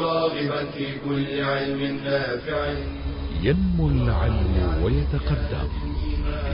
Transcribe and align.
راغبا 0.00 0.64
في 0.64 0.86
كل 1.04 1.40
علم 1.40 2.00
نافع. 2.04 2.74
ينمو 3.42 3.88
العلم 3.88 4.82
ويتقدم 4.82 5.68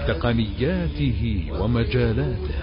بتقنياته 0.04 1.46
ومجالاته 1.60 2.54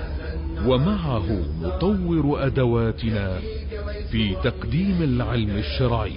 ومعه 0.65 1.27
نطور 1.61 2.45
أدواتنا 2.45 3.39
في 4.11 4.35
تقديم 4.43 5.01
العلم 5.01 5.57
الشرعي. 5.57 6.13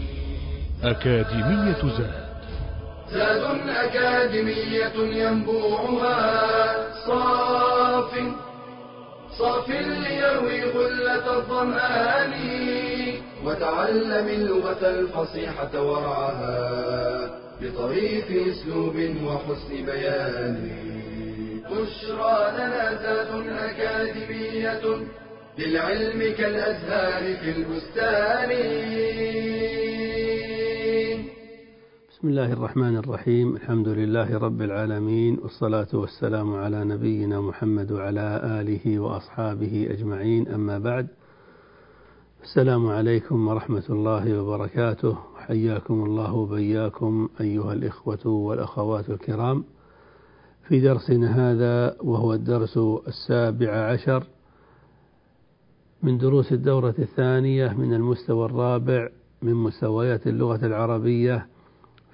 أكاديمية 0.83 1.83
زاد. 1.99 2.25
زاد 3.13 3.45
أكاديمية 3.69 4.97
ينبوعها. 5.23 6.19
صاف 7.07 8.13
صاف 9.39 9.69
ليروي 9.71 10.63
غلة 10.63 11.37
الظمآن. 11.39 12.33
وتعلم 13.47 14.29
اللغة 14.29 14.83
الفصيحة 15.01 15.83
ورعاها 15.83 16.61
بطريف 17.63 18.25
أسلوب 18.31 18.97
وحسن 19.27 19.87
بيان. 19.87 20.57
بشرى 21.71 22.39
لنا 22.57 22.85
زاد 23.03 23.31
أكاديمية 23.49 24.85
للعلم 25.59 26.21
كالأزهار 26.39 27.37
في 27.37 27.51
البستان. 27.57 28.51
بسم 32.11 32.29
الله 32.29 32.53
الرحمن 32.53 32.97
الرحيم. 32.97 33.57
الحمد 33.57 33.89
لله 33.89 34.39
رب 34.39 34.63
العالمين 34.63 35.39
والصلاة 35.43 35.93
والسلام 35.93 36.55
على 36.55 36.85
نبينا 36.85 37.41
محمد 37.41 37.93
وعلى 37.93 38.41
آله 38.61 38.99
وأصحابه 38.99 39.89
أجمعين. 39.91 40.49
أما 40.49 40.79
بعد 40.79 41.07
السلام 42.45 42.87
عليكم 42.87 43.49
ورحمة 43.49 43.83
الله 43.91 44.41
وبركاته. 44.41 45.17
حياكم 45.37 46.05
الله 46.05 46.35
وبياكم 46.35 47.29
أيها 47.41 47.73
الإخوة 47.73 48.27
والأخوات 48.27 49.11
الكرام. 49.11 49.65
في 50.69 50.81
درسنا 50.81 51.29
هذا 51.51 51.97
وهو 52.03 52.35
الدرس 52.35 52.79
السابع 53.09 53.71
عشر 53.93 54.25
من 56.03 56.19
دروس 56.19 56.53
الدورة 56.53 56.95
الثانية 56.99 57.73
من 57.73 57.95
المستوى 57.95 58.47
الرابع 58.47 59.09
من 59.43 59.55
مستويات 59.55 60.27
اللغة 60.27 60.67
العربية 60.67 61.47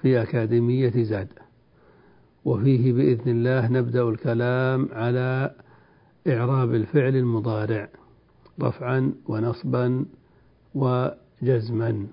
في 0.02 0.22
أكاديمية 0.22 1.02
زاد. 1.04 1.28
وفيه 2.44 2.92
بإذن 2.92 3.30
الله 3.30 3.68
نبدأ 3.68 4.02
الكلام 4.02 4.88
على 4.92 5.54
إعراب 6.28 6.74
الفعل 6.74 7.16
المضارع 7.16 7.88
رفعا 8.62 9.12
ونصبا 9.28 10.04
وجزما. 10.74 12.06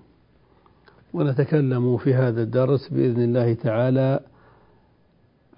ونتكلم 1.13 1.97
في 1.97 2.13
هذا 2.13 2.41
الدرس 2.41 2.89
بإذن 2.89 3.23
الله 3.23 3.53
تعالى 3.53 4.19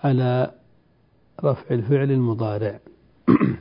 على 0.03 0.51
رفع 1.43 1.75
الفعل 1.75 2.11
المضارع. 2.11 2.79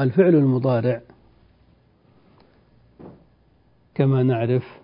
الفعل 0.00 0.34
المضارع 0.34 1.02
كما 3.94 4.22
نعرف 4.22 4.78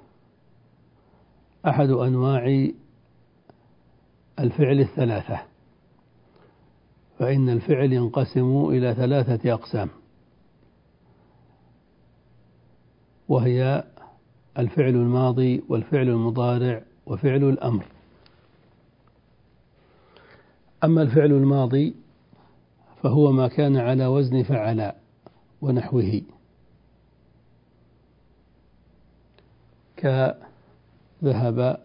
أحد 1.66 1.90
أنواع 1.90 2.68
الفعل 4.38 4.80
الثلاثة 4.80 5.40
فإن 7.18 7.48
الفعل 7.48 7.92
ينقسم 7.92 8.68
إلى 8.68 8.94
ثلاثة 8.94 9.52
أقسام. 9.52 9.88
وهي 13.28 13.84
الفعل 14.58 14.88
الماضي 14.88 15.62
والفعل 15.68 16.08
المضارع 16.08 16.82
وفعل 17.06 17.44
الأمر. 17.44 17.84
أما 20.84 21.02
الفعل 21.02 21.32
الماضي 21.32 21.94
فهو 23.02 23.32
ما 23.32 23.48
كان 23.48 23.76
على 23.76 24.06
وزن 24.06 24.42
فعل 24.42 24.92
ونحوه. 25.62 26.22
كذهب 29.96 31.80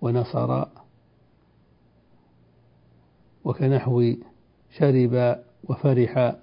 ونصر 0.00 0.64
وكنحو 3.44 4.12
شرب 4.70 5.42
وفرح 5.64 6.36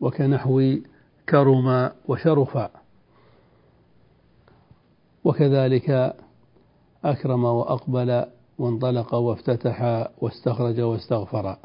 وكنحو 0.00 0.74
كرم 1.28 1.90
وشرف. 2.08 2.58
وكذلك 5.24 6.16
أكرم 7.04 7.44
وأقبل 7.44 8.24
وانطلق 8.58 9.14
وافتتح 9.14 10.08
واستخرج 10.18 10.80
واستغفر. 10.80 11.58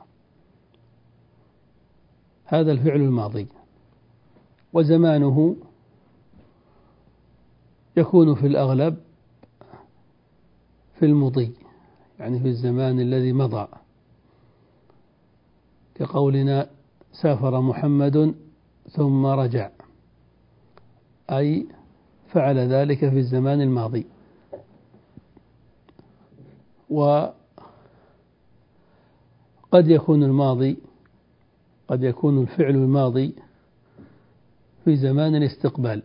هذا 2.46 2.72
الفعل 2.72 3.02
الماضي. 3.02 3.47
وزمانه 4.73 5.56
يكون 7.97 8.35
في 8.35 8.47
الأغلب 8.47 8.97
في 11.00 11.06
المضي 11.06 11.53
يعني 12.19 12.40
في 12.40 12.47
الزمان 12.47 13.00
الذي 13.00 13.34
مضى. 13.34 13.68
كقولنا 15.96 16.69
سافر 17.12 17.62
محمد 17.62 18.35
ثم 18.95 19.25
رجع. 19.25 19.69
أي 21.29 21.67
فعل 22.31 22.57
ذلك 22.57 22.99
في 23.09 23.17
الزمان 23.17 23.61
الماضي. 23.61 24.05
وقد 26.89 27.33
يكون 29.73 30.23
الماضي 30.23 30.77
قد 31.87 32.03
يكون 32.03 32.41
الفعل 32.41 32.75
الماضي 32.75 33.35
في 34.85 34.95
زمان 34.95 35.35
الاستقبال. 35.35 36.03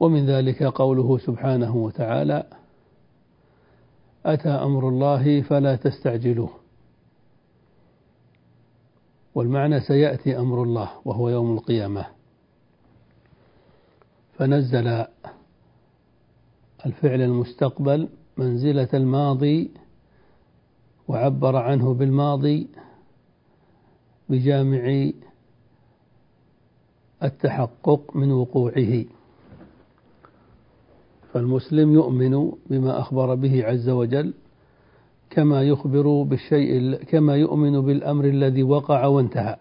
ومن 0.00 0.26
ذلك 0.26 0.62
قوله 0.62 1.18
سبحانه 1.18 1.76
وتعالى 1.76 2.46
أتى 4.26 4.48
أمر 4.48 4.88
الله 4.88 5.42
فلا 5.42 5.76
تستعجلوه. 5.76 6.65
والمعنى 9.36 9.80
سيأتي 9.80 10.38
أمر 10.38 10.62
الله 10.62 10.90
وهو 11.04 11.28
يوم 11.28 11.58
القيامة. 11.58 12.06
فنزل 14.38 15.04
الفعل 16.86 17.20
المستقبل 17.22 18.08
منزلة 18.36 18.88
الماضي 18.94 19.70
وعبر 21.08 21.56
عنه 21.56 21.94
بالماضي 21.94 22.68
بجامع 24.28 25.10
التحقق 27.22 28.16
من 28.16 28.32
وقوعه. 28.32 29.04
فالمسلم 31.32 31.92
يؤمن 31.92 32.52
بما 32.70 33.00
أخبر 33.00 33.34
به 33.34 33.64
عز 33.64 33.88
وجل 33.88 34.34
كما 35.36 35.62
يخبر 35.62 36.22
بالشيء 36.22 36.94
كما 36.94 37.36
يؤمن 37.36 37.80
بالأمر 37.80 38.24
الذي 38.24 38.62
وقع 38.62 39.06
وانتهى. 39.06 39.56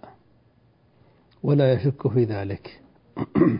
ولا 1.43 1.73
يشك 1.73 2.07
في 2.07 2.23
ذلك. 2.23 2.81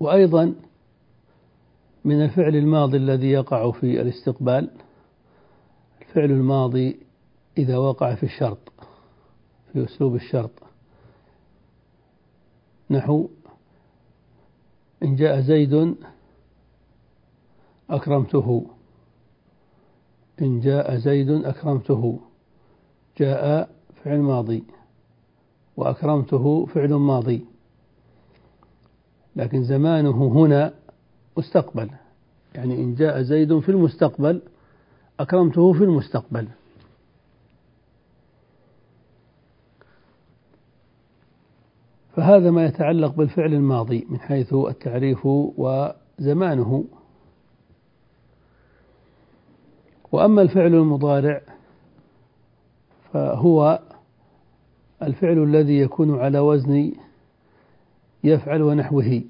وأيضا 0.00 0.54
من 2.04 2.22
الفعل 2.22 2.56
الماضي 2.56 2.96
الذي 2.96 3.30
يقع 3.30 3.70
في 3.70 4.00
الاستقبال 4.00 4.70
الفعل 6.00 6.30
الماضي 6.30 7.00
إذا 7.58 7.76
وقع 7.76 8.14
في 8.14 8.22
الشرط 8.22 8.72
في 9.72 9.84
أسلوب 9.84 10.14
الشرط. 10.14 10.62
نحو 12.90 13.28
إن 15.02 15.16
جاء 15.16 15.40
زيد 15.40 15.94
أكرمته. 17.90 18.75
إن 20.42 20.60
جاء 20.60 20.96
زيد 20.96 21.30
أكرمته 21.30 22.18
جاء 23.18 23.70
فعل 24.04 24.18
ماضي 24.18 24.64
وأكرمته 25.76 26.66
فعل 26.66 26.94
ماضي. 26.94 27.44
لكن 29.36 29.64
زمانه 29.64 30.24
هنا 30.26 30.74
مستقبل 31.36 31.90
يعني 32.54 32.74
إن 32.74 32.94
جاء 32.94 33.22
زيد 33.22 33.58
في 33.58 33.68
المستقبل 33.68 34.42
أكرمته 35.20 35.72
في 35.72 35.84
المستقبل. 35.84 36.48
فهذا 42.16 42.50
ما 42.50 42.66
يتعلق 42.66 43.14
بالفعل 43.14 43.54
الماضي 43.54 44.06
من 44.10 44.20
حيث 44.20 44.54
التعريف 44.54 45.26
وزمانه. 45.26 46.84
وأما 50.16 50.42
الفعل 50.42 50.74
المضارع 50.74 51.40
فهو 53.12 53.82
الفعل 55.02 55.38
الذي 55.42 55.78
يكون 55.78 56.18
على 56.20 56.38
وزن 56.38 56.92
يفعل 58.24 58.62
ونحوه 58.62 59.22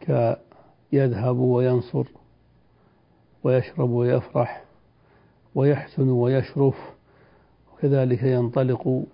كيذهب 0.00 1.36
وينصر 1.38 2.04
ويشرب 3.44 3.90
ويفرح 3.90 4.64
ويحسن 5.54 6.08
ويشرف 6.08 6.76
وكذلك 7.72 8.22
ينطلق 8.22 9.04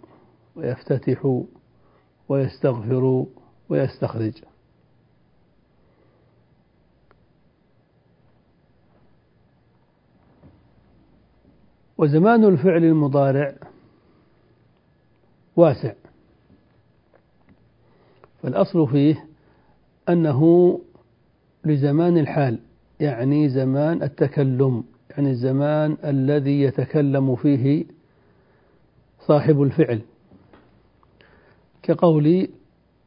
ويفتتح 0.56 1.42
ويستغفر 2.28 3.24
ويستخرج. 3.68 4.32
وزمان 12.00 12.44
الفعل 12.44 12.84
المضارع 12.84 13.54
واسع. 15.56 15.92
فالأصل 18.42 18.88
فيه 18.88 19.24
أنه 20.08 20.80
لزمان 21.64 22.18
الحال 22.18 22.58
يعني 23.00 23.48
زمان 23.48 24.02
التكلم 24.02 24.84
يعني 25.10 25.30
الزمان 25.30 25.96
الذي 26.04 26.60
يتكلم 26.60 27.36
فيه 27.36 27.84
صاحب 29.26 29.62
الفعل. 29.62 30.00
كقولي 31.82 32.50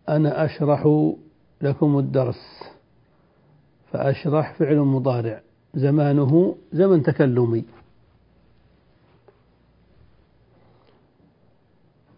أنا 0.10 0.46
أشرح 0.46 1.12
لكم 1.62 2.00
الدرس 2.00 2.64
فأشرح 3.92 4.54
فعل 4.54 4.78
مضارع 4.78 5.42
زمانه 5.76 6.56
زمن 6.74 7.04
تكلمي. 7.04 7.64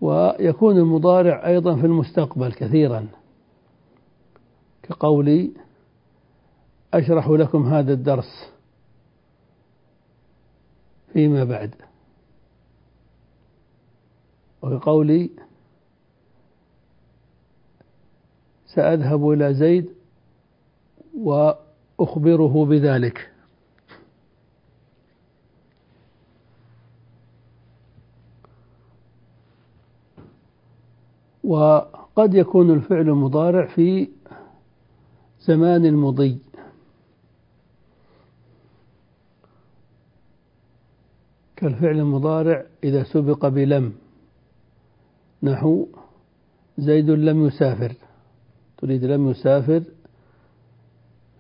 ويكون 0.06 0.78
المضارع 0.78 1.48
أيضا 1.48 1.76
في 1.76 1.86
المستقبل 1.86 2.54
كثيرا. 2.54 3.08
كقولي 4.84 5.52
أشرح 6.94 7.30
لكم 7.30 7.68
هذا 7.68 7.94
الدرس 7.94 8.52
فيما 11.14 11.44
بعد. 11.44 11.76
وكقولي 14.62 15.30
سأذهب 18.76 19.30
إلى 19.30 19.54
زيد 19.54 19.90
وأخبره 21.18 22.66
بذلك. 22.66 23.35
وقد 31.46 32.34
يكون 32.34 32.72
الفعل 32.72 33.10
المضارع 33.10 33.66
في 33.66 34.08
زمان 35.42 35.86
المضي. 35.86 36.38
كالفعل 41.56 42.00
المضارع 42.00 42.66
إذا 42.84 43.04
سبق 43.04 43.48
بلم. 43.48 43.94
نحو 45.44 45.88
زيد 46.78 47.10
لم 47.10 47.48
يسافر. 47.48 47.94
تريد 48.78 49.04
لم 49.04 49.30
يسافر 49.30 49.84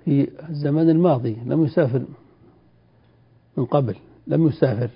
في 0.05 0.29
الزمان 0.49 0.89
الماضي. 0.89 1.37
لم 1.45 1.63
يسافر 1.63 2.05
من 3.57 3.65
قبل. 3.65 3.95
لم 4.27 4.47
يسافر. 4.47 4.89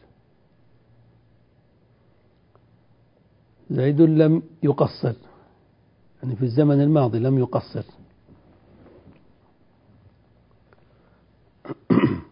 زيد 3.69 4.01
لم 4.01 4.43
يقصر. 4.63 5.13
يعني 6.23 6.35
في 6.35 6.43
الزمن 6.43 6.81
الماضي 6.81 7.19
لم 7.19 7.39
يقصر. 7.39 7.83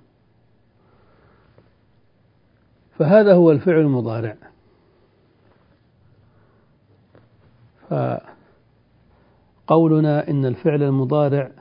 فهذا 2.97 3.33
هو 3.33 3.51
الفعل 3.51 3.79
المضارع. 3.79 4.37
فقولنا 9.67 10.29
إن 10.29 10.45
الفعل 10.45 10.83
المضارع 10.83 11.51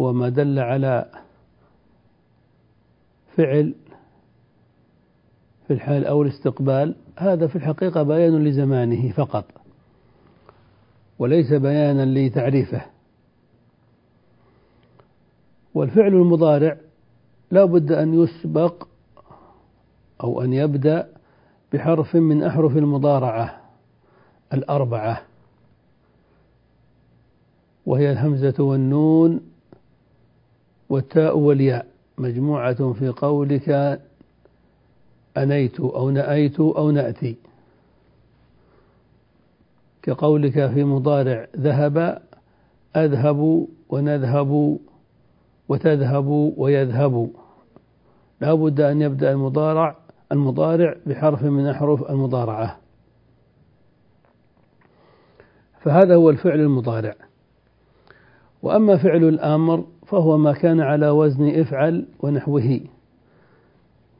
هو 0.00 0.12
ما 0.12 0.28
دل 0.28 0.58
على 0.58 1.10
فعل 3.36 3.74
في 5.68 5.74
الحال 5.74 6.06
أو 6.06 6.22
الاستقبال 6.22 6.94
هذا 7.16 7.46
في 7.46 7.56
الحقيقة 7.56 8.02
بيان 8.02 8.44
لزمانه 8.44 9.12
فقط 9.12 9.44
وليس 11.18 11.52
بيانا 11.52 12.04
لتعريفه. 12.06 12.82
والفعل 15.74 16.14
المضارع 16.14 16.76
لا 17.50 17.64
بد 17.64 17.92
أن 17.92 18.22
يسبق 18.22 18.88
أو 20.22 20.42
أن 20.42 20.52
يبدأ 20.52 21.08
بحرف 21.72 22.16
من 22.16 22.42
أحرف 22.42 22.76
المضارعة 22.76 23.60
الأربعة 24.52 25.22
وهي 27.86 28.12
الهمزة 28.12 28.54
والنون 28.58 29.40
والتاء 30.88 31.38
والياء 31.38 31.86
مجموعة 32.18 32.92
في 32.92 33.08
قولك 33.08 34.00
أنيت 35.42 35.80
أو 35.80 36.10
نأيت 36.10 36.60
أو 36.60 36.90
نأتي. 36.90 37.36
كقولك 40.02 40.66
في 40.66 40.84
مضارع 40.84 41.46
ذهب 41.56 42.22
أذهب 42.96 43.66
ونذهب 43.88 44.78
وتذهب 45.68 46.26
ويذهب. 46.56 47.30
لا 48.40 48.54
بد 48.54 48.80
أن 48.80 49.02
يبدأ 49.02 49.32
المضارع 49.32 49.96
المضارع 50.32 50.96
بحرف 51.06 51.42
من 51.42 51.66
أحرف 51.66 52.10
المضارعة. 52.10 52.78
فهذا 55.80 56.14
هو 56.14 56.30
الفعل 56.30 56.60
المضارع. 56.60 57.14
وأما 58.62 58.96
فعل 58.96 59.24
الأمر 59.24 59.84
فهو 60.06 60.36
ما 60.36 60.52
كان 60.52 60.80
على 60.80 61.08
وزن 61.08 61.60
افعل 61.60 62.06
ونحوه 62.20 62.80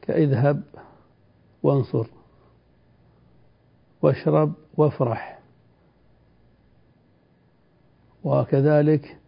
كإذهب 0.02 0.62
وانصر. 1.62 2.06
واشرب 4.02 4.52
وافرح. 4.76 5.38
وكذلك 8.24 9.18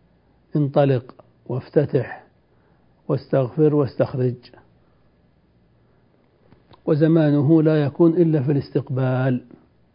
انطلق 0.57 1.15
وافتتح 1.47 2.25
واستغفر 3.09 3.75
واستخرج. 3.75 4.35
وزمانه 6.87 7.63
لا 7.63 7.85
يكون 7.85 8.13
إلا 8.13 8.43
في 8.43 8.53
الاستقبال. 8.53 9.45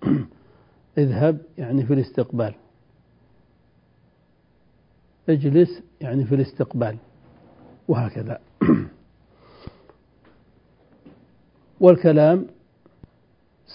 اذهب 0.98 1.42
يعني 1.58 1.86
في 1.86 1.94
الاستقبال. 1.94 2.54
اجلس 5.30 5.82
يعني 6.01 6.25
في 6.25 6.36
الاستقبال. 6.36 6.98
وهكذا. 7.88 8.39
والكلام 11.79 12.46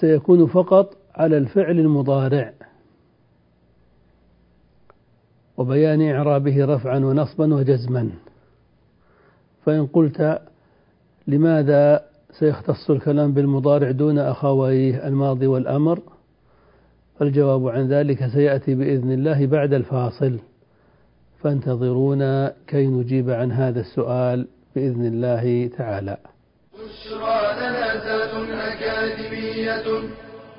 سيكون 0.01 0.47
فقط 0.47 0.97
على 1.15 1.39
الفعل 1.39 1.79
المضارع 1.79 2.53
وبيان 5.57 6.11
إعرابه 6.11 6.65
رفعا 6.65 6.99
ونصبا 6.99 7.55
وجزما. 7.55 8.11
فإن 9.65 9.87
قلت 9.87 10.41
لماذا 11.27 12.05
سيختص 12.39 12.91
الكلام 12.91 13.33
بالمضارع 13.33 13.91
دون 13.91 14.19
أخويه 14.19 15.07
الماضي 15.09 15.47
والأمر 15.47 16.01
فالجواب 17.19 17.69
عن 17.69 17.89
ذلك 17.89 18.27
سيأتي 18.27 18.75
بإذن 18.75 19.13
الله 19.13 19.47
بعد 19.47 19.73
الفاصل. 19.73 20.39
فانتظرونا 21.41 22.55
كي 22.67 22.87
نجيب 22.87 23.31
عن 23.31 23.53
هذا 23.53 23.81
السؤال 23.81 24.47
بإذن 24.75 25.07
الله 25.07 25.67
تعالى. 25.67 26.17
بشرى 26.81 27.41
لنا 27.61 27.97
أكاديمية 28.73 29.87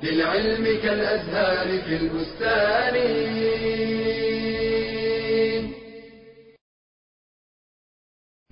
للعلم 0.02 0.64
كالأزهار 0.82 1.68
في 1.82 1.96
البستان. 1.96 2.94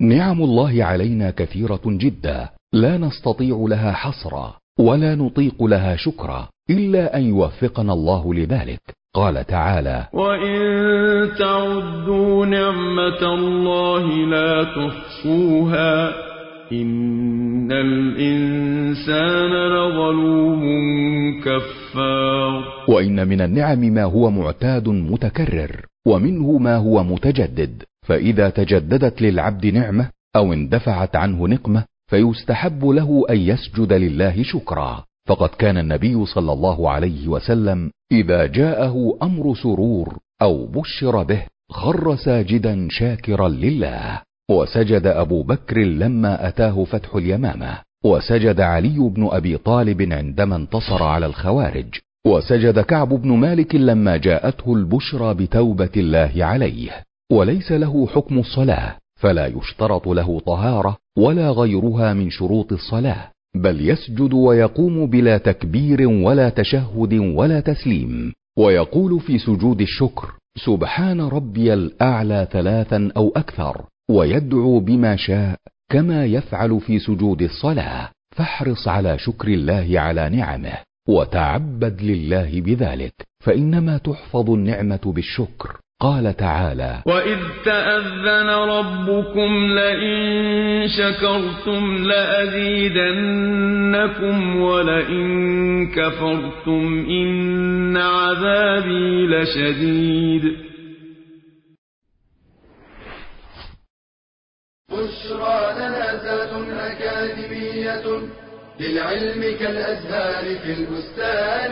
نعم 0.01 0.41
الله 0.41 0.83
علينا 0.83 1.31
كثيرة 1.31 1.81
جدا. 1.85 2.49
لا 2.73 2.97
نستطيع 2.97 3.65
لها 3.69 3.91
حصرا 3.91 4.57
ولا 4.79 5.15
نطيق 5.15 5.63
لها 5.63 5.95
شكرا 5.95 6.49
إلا 6.69 7.17
أن 7.17 7.21
يوفقنا 7.21 7.93
الله 7.93 8.33
لذلك. 8.33 8.81
قال 9.13 9.45
تعالى 9.45 10.07
وإن 10.13 10.59
تعدوا 11.39 12.45
نعمة 12.45 13.33
الله 13.33 14.05
لا 14.07 14.63
تحصوها 14.63 16.13
إن 16.71 17.71
الإنسان 17.71 19.51
لظلوم 19.51 20.61
كفار. 21.41 22.63
وإن 22.87 23.27
من 23.27 23.41
النعم 23.41 23.79
ما 23.79 24.03
هو 24.03 24.29
معتاد 24.31 24.89
متكرر. 24.89 25.85
ومنه 26.07 26.57
ما 26.57 26.75
هو 26.75 27.03
متجدد. 27.03 27.83
فإذا 28.07 28.49
تجددت 28.49 29.21
للعبد 29.21 29.65
نعمة 29.65 30.09
أو 30.35 30.53
اندفعت 30.53 31.15
عنه 31.15 31.47
نقمة 31.47 31.83
فيستحب 32.09 32.85
له 32.85 33.23
أن 33.29 33.37
يسجد 33.37 33.93
لله 33.93 34.43
شكرا. 34.43 35.03
فقد 35.27 35.49
كان 35.49 35.77
النبي 35.77 36.25
صلى 36.25 36.53
الله 36.53 36.89
عليه 36.89 37.27
وسلم 37.27 37.91
إذا 38.11 38.45
جاءه 38.45 39.17
أمر 39.23 39.55
سرور 39.55 40.17
أو 40.41 40.65
بشر 40.65 41.23
به 41.23 41.43
خر 41.69 42.15
ساجدا 42.15 42.87
شاكرا 42.89 43.49
لله. 43.49 44.21
وسجد 44.51 45.07
أبو 45.07 45.43
بكر 45.43 45.77
لما 45.77 46.47
أتاه 46.47 46.83
فتح 46.83 47.15
اليمامة 47.15 47.77
وسجد 48.03 48.61
علي 48.61 48.99
بن 48.99 49.29
أبي 49.31 49.57
طالب 49.57 50.01
عندما 50.13 50.55
انتصر 50.55 51.03
على 51.03 51.25
الخوارج 51.25 51.85
وسجد 52.27 52.79
كعب 52.79 53.09
بن 53.09 53.31
مالك 53.31 53.75
لما 53.75 54.17
جاءته 54.17 54.73
البشرى 54.73 55.33
بتوبة 55.33 55.89
الله 55.97 56.31
عليه 56.35 57.03
وليس 57.31 57.71
له 57.71 58.07
حكم 58.07 58.39
الصلاة 58.39 58.95
فلا 59.19 59.47
يشترط 59.47 60.07
له 60.07 60.39
طهارة 60.39 60.97
ولا 61.17 61.51
غيرها 61.51 62.13
من 62.13 62.29
شروط 62.29 62.73
الصلاة 62.73 63.31
بل 63.55 63.89
يسجد 63.89 64.33
ويقوم 64.33 65.05
بلا 65.05 65.37
تكبير 65.37 66.07
ولا 66.07 66.49
تشهد 66.49 67.13
ولا 67.13 67.59
تسليم 67.59 68.33
ويقول 68.57 69.19
في 69.19 69.37
سجود 69.37 69.81
الشكر 69.81 70.31
سبحان 70.65 71.21
ربي 71.21 71.73
الأعلى 71.73 72.47
ثلاثا 72.51 73.11
أو 73.17 73.31
أكثر. 73.35 73.85
ويدعو 74.11 74.79
بما 74.79 75.15
شاء 75.15 75.55
كما 75.91 76.25
يفعل 76.25 76.79
في 76.79 76.99
سجود 76.99 77.41
الصلاة. 77.41 78.09
فاحرص 78.35 78.87
على 78.87 79.17
شكر 79.17 79.47
الله 79.47 79.99
على 79.99 80.29
نعمه 80.29 80.73
وتعبد 81.07 82.01
لله 82.01 82.61
بذلك 82.61 83.13
فإنما 83.43 83.97
تحفظ 83.97 84.49
النعمة 84.49 84.99
بالشكر. 85.05 85.77
قال 86.01 86.37
تعالى 86.37 87.01
وإذ 87.05 87.37
تأذن 87.65 88.49
ربكم 88.49 89.65
لئن 89.65 90.87
شكرتم 90.87 92.03
لأزيدنكم 92.03 93.15
ولئن 94.61 95.87
كفرتم 95.87 97.05
إن 97.09 97.97
عذابي 97.97 99.27
لشديد. 99.27 100.70
بشرى 104.91 105.73
لنا 105.75 106.23
ذات 106.23 106.53
أكاديمية 106.69 108.05
للعلم 108.79 109.41
كالأزهار 109.59 110.59
في 110.59 110.73
البستان. 110.73 111.71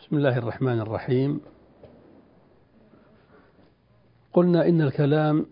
بسم 0.00 0.16
الله 0.16 0.38
الرحمن 0.38 0.80
الرحيم. 0.80 1.40
قلنا 4.32 4.68
إن 4.68 4.80
الكلام 4.82 5.46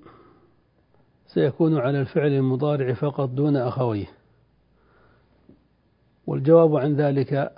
سيكون 1.26 1.78
على 1.78 2.00
الفعل 2.00 2.32
المضارع 2.32 2.94
فقط 2.94 3.28
دون 3.28 3.56
أخويه. 3.56 4.06
والجواب 6.26 6.76
عن 6.76 6.96
ذلك 6.96 7.52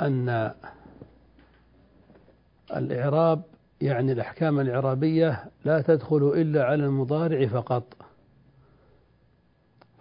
أن 0.00 0.54
الإعراب 2.76 3.42
يعني 3.80 4.12
الأحكام 4.12 4.60
الإعرابية 4.60 5.44
لا 5.64 5.80
تدخل 5.80 6.32
إلا 6.34 6.64
على 6.64 6.84
المضارع 6.84 7.46
فقط. 7.46 7.96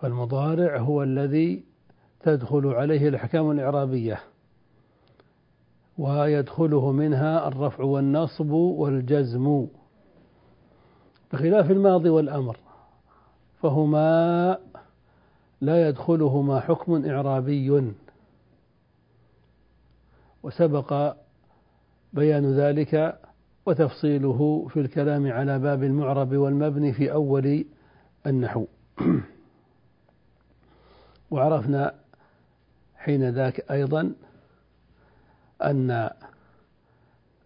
فالمضارع 0.01 0.77
هو 0.77 1.03
الذي 1.03 1.63
تدخل 2.19 2.67
عليه 2.67 3.07
الأحكام 3.07 3.51
الإعرابية 3.51 4.19
ويدخله 5.97 6.91
منها 6.91 7.47
الرفع 7.47 7.83
والنصب 7.83 8.49
والجزم. 8.51 9.67
بخلاف 11.33 11.71
الماضي 11.71 12.09
والأمر 12.09 12.57
فهما 13.61 14.57
لا 15.61 15.87
يدخلهما 15.87 16.59
حكم 16.59 17.05
إعرابي. 17.05 17.93
وسبق 20.43 21.15
بيان 22.13 22.53
ذلك 22.53 23.19
وتفصيله 23.65 24.67
في 24.69 24.79
الكلام 24.79 25.31
على 25.31 25.59
باب 25.59 25.83
المعرب 25.83 26.35
والمبني 26.35 26.93
في 26.93 27.11
أول 27.11 27.65
النحو. 28.27 28.65
وعرفنا 31.31 31.93
حين 32.95 33.29
ذاك 33.29 33.71
أيضا 33.71 34.11
أن 35.63 36.09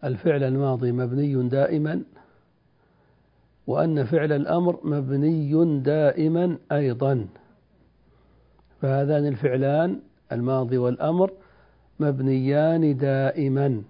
الفعل 0.04 0.44
الماضي 0.44 0.92
مبني 0.92 1.50
دائما 1.50 2.04
وأن 3.68 4.06
فعل 4.06 4.32
الأمر 4.32 4.80
مبني 4.84 5.80
دائما 5.80 6.58
أيضا. 6.72 7.28
فهذان 8.82 9.28
الفعلان 9.28 10.00
الماضي 10.32 10.78
والأمر 10.78 11.32
مبنيان 12.00 12.98
دائما. 12.98 13.84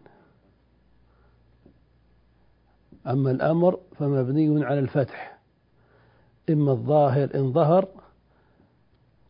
أما 3.07 3.31
الأمر 3.31 3.79
فمبني 3.95 4.65
على 4.65 4.79
الفتح. 4.79 5.39
إما 6.49 6.71
الظاهر 6.71 7.29
إن 7.35 7.53
ظهر 7.53 7.87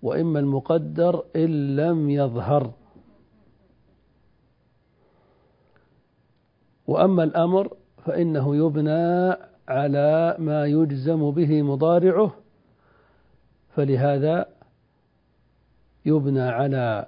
وإما 0.02 0.40
المقدر 0.40 1.24
إن 1.36 1.76
لم 1.76 2.10
يظهر. 2.10 2.72
وأما 6.88 7.24
الأمر 7.24 7.74
فإنه 8.06 8.56
يبنى 8.56 9.36
على 9.68 10.36
ما 10.40 10.66
يجزم 10.66 11.32
به 11.32 11.62
مضارعه 11.62 12.32
فلهذا 13.76 14.46
يبنى 16.06 16.42
على 16.42 17.08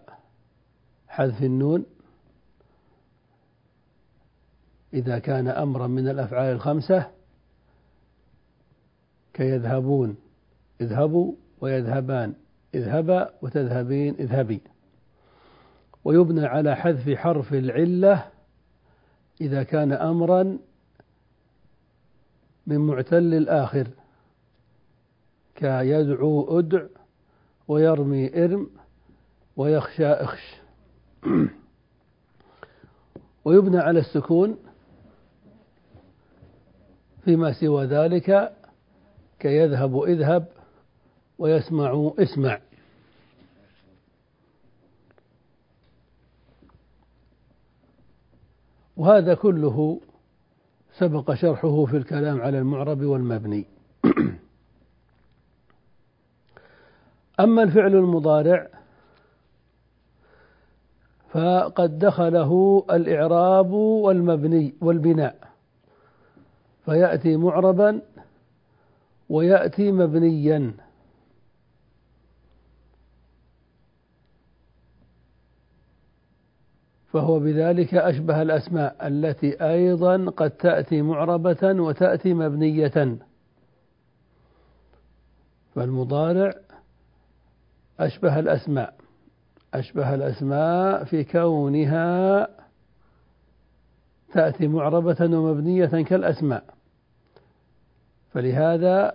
حذف 1.08 1.44
النون 1.44 1.86
إذا 4.93 5.19
كان 5.19 5.48
أمرا 5.48 5.88
من 5.88 6.07
الأفعال 6.07 6.55
الخمسة 6.55 7.07
كيذهبون. 9.33 10.15
اذهبوا 10.81 11.33
ويذهبان. 11.62 12.33
اذهبا 12.75 13.33
وتذهبين. 13.41 14.15
اذهبي. 14.19 14.62
ويبنى 16.03 16.45
على 16.45 16.75
حذف 16.75 17.17
حرف 17.17 17.53
العلة 17.53 18.25
إذا 19.41 19.63
كان 19.63 19.91
أمرا 19.91 20.57
من 22.67 22.77
معتل 22.77 23.33
الآخر. 23.33 23.88
كيدعو 25.55 26.60
أدع 26.60 26.83
ويرمي 27.67 28.43
إرم 28.45 28.69
ويخشى 29.57 30.07
إخش. 30.07 30.55
ويبنى 33.45 33.77
على 33.77 34.00
السكون 34.00 34.57
فيما 37.25 37.54
سوى 37.54 37.86
ذلك 37.86 38.54
كيذهب 39.40 40.04
اذهب 40.04 40.48
ويسمع 41.38 42.12
اسمع. 42.20 42.60
وهذا 48.98 49.34
كله 49.34 50.01
سبق 50.98 51.34
شرحه 51.34 51.86
في 51.86 51.98
الكلام 51.98 52.42
على 52.42 52.60
المعرب 52.60 53.01
والمبني. 53.01 53.66
أما 57.40 57.63
الفعل 57.63 57.96
المضارع 57.96 58.68
فقد 61.32 62.00
دخله 62.00 62.84
الإعراب 62.92 63.72
والمبني 63.72 64.74
والبناء. 64.82 65.40
فيأتي 66.91 67.38
معربا 67.38 68.01
ويأتي 69.29 69.91
مبنيا. 69.91 70.74
فهو 77.07 77.39
بذلك 77.39 77.95
أشبه 77.95 78.41
الأسماء 78.41 79.07
التي 79.07 79.63
أيضا 79.63 80.29
قد 80.29 80.51
تأتي 80.51 81.01
معربة 81.01 81.81
وتأتي 81.81 82.33
مبنية. 82.33 83.17
فالمضارع 85.75 86.53
أشبه 88.00 88.39
الأسماء 88.39 88.93
أشبه 89.74 90.15
الأسماء 90.15 91.03
في 91.03 91.24
كونها 91.24 92.48
تأتي 94.33 94.67
معربة 94.67 95.38
ومبنية 95.38 96.03
كالأسماء. 96.03 96.81
فلهذا 98.34 99.14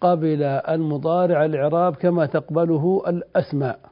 قبل 0.00 0.42
المضارع 0.42 1.44
الإعراب 1.44 1.96
كما 1.96 2.26
تقبله 2.26 3.02
الأسماء. 3.06 3.90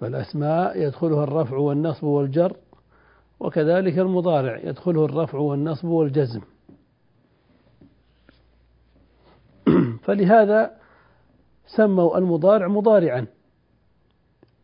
فالأسماء 0.00 0.82
يدخلها 0.82 1.24
الرفع 1.24 1.56
والنصب 1.56 2.04
والجر 2.04 2.56
وكذلك 3.40 3.98
المضارع 3.98 4.58
يدخله 4.58 5.04
الرفع 5.04 5.38
والنصب 5.38 5.88
والجزم. 5.88 6.40
فلهذا 10.04 10.70
سموا 11.66 12.18
المضارع 12.18 12.68
مضارعا. 12.68 13.26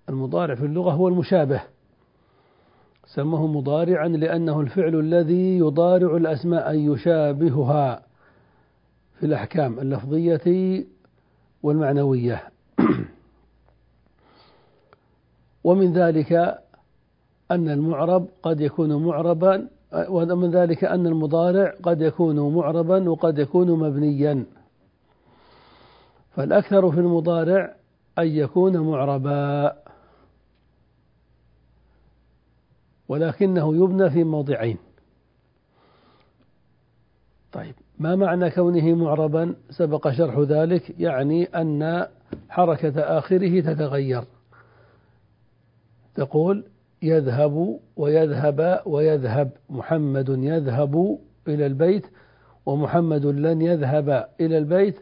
المضارع 0.09 0.55
في 0.55 0.65
اللغة 0.65 0.91
هو 0.91 1.09
المشابه. 1.09 1.63
سموه 3.07 3.47
مضارعا 3.47 4.09
لأنه 4.09 4.61
الفعل 4.61 4.95
الذي 4.95 5.59
يضارع 5.59 6.17
الأسماء 6.17 6.71
أن 6.71 6.93
يشابهها. 6.93 8.06
في 9.21 9.27
الأحكام 9.27 9.79
اللفظية 9.79 10.85
والمعنوية. 11.63 12.43
ومن 15.65 15.93
ذلك 15.93 16.33
أن 17.51 17.69
المعرب 17.69 18.29
قد 18.43 18.61
يكون 18.61 19.05
معربا 19.05 19.69
ومن 20.09 20.51
ذلك 20.51 20.85
أن 20.85 21.07
المضارع 21.07 21.75
قد 21.83 22.01
يكون 22.01 22.55
معربا 22.55 23.11
وقد 23.11 23.39
يكون 23.39 23.71
مبنيا. 23.71 24.45
فالأكثر 26.31 26.91
في 26.91 27.01
المضارع 27.01 27.77
أن 28.19 28.27
يكون 28.27 28.79
معربا. 28.79 29.77
ولكنه 33.09 33.77
يبنى 33.77 34.11
في 34.11 34.25
موضعين. 34.25 34.79
طيب. 37.53 37.75
ما 37.99 38.17
معنى 38.17 38.51
كونه 38.51 38.95
معربا؟ 38.95 39.55
سبق 39.71 40.11
شرح 40.11 40.39
ذلك 40.39 41.01
يعني 41.01 41.45
أن 41.45 42.07
حركة 42.49 43.01
آخره 43.01 43.61
تتغير. 43.61 44.25
تقول 46.15 46.65
يذهب 47.03 47.79
ويذهب 47.97 48.83
ويذهب. 48.87 49.51
محمد 49.71 50.29
يذهب 50.29 51.19
إلى 51.49 51.67
البيت 51.67 52.07
ومحمد 52.67 53.27
لن 53.27 53.63
يذهب 53.63 54.29
إلى 54.41 54.59
البيت 54.59 54.97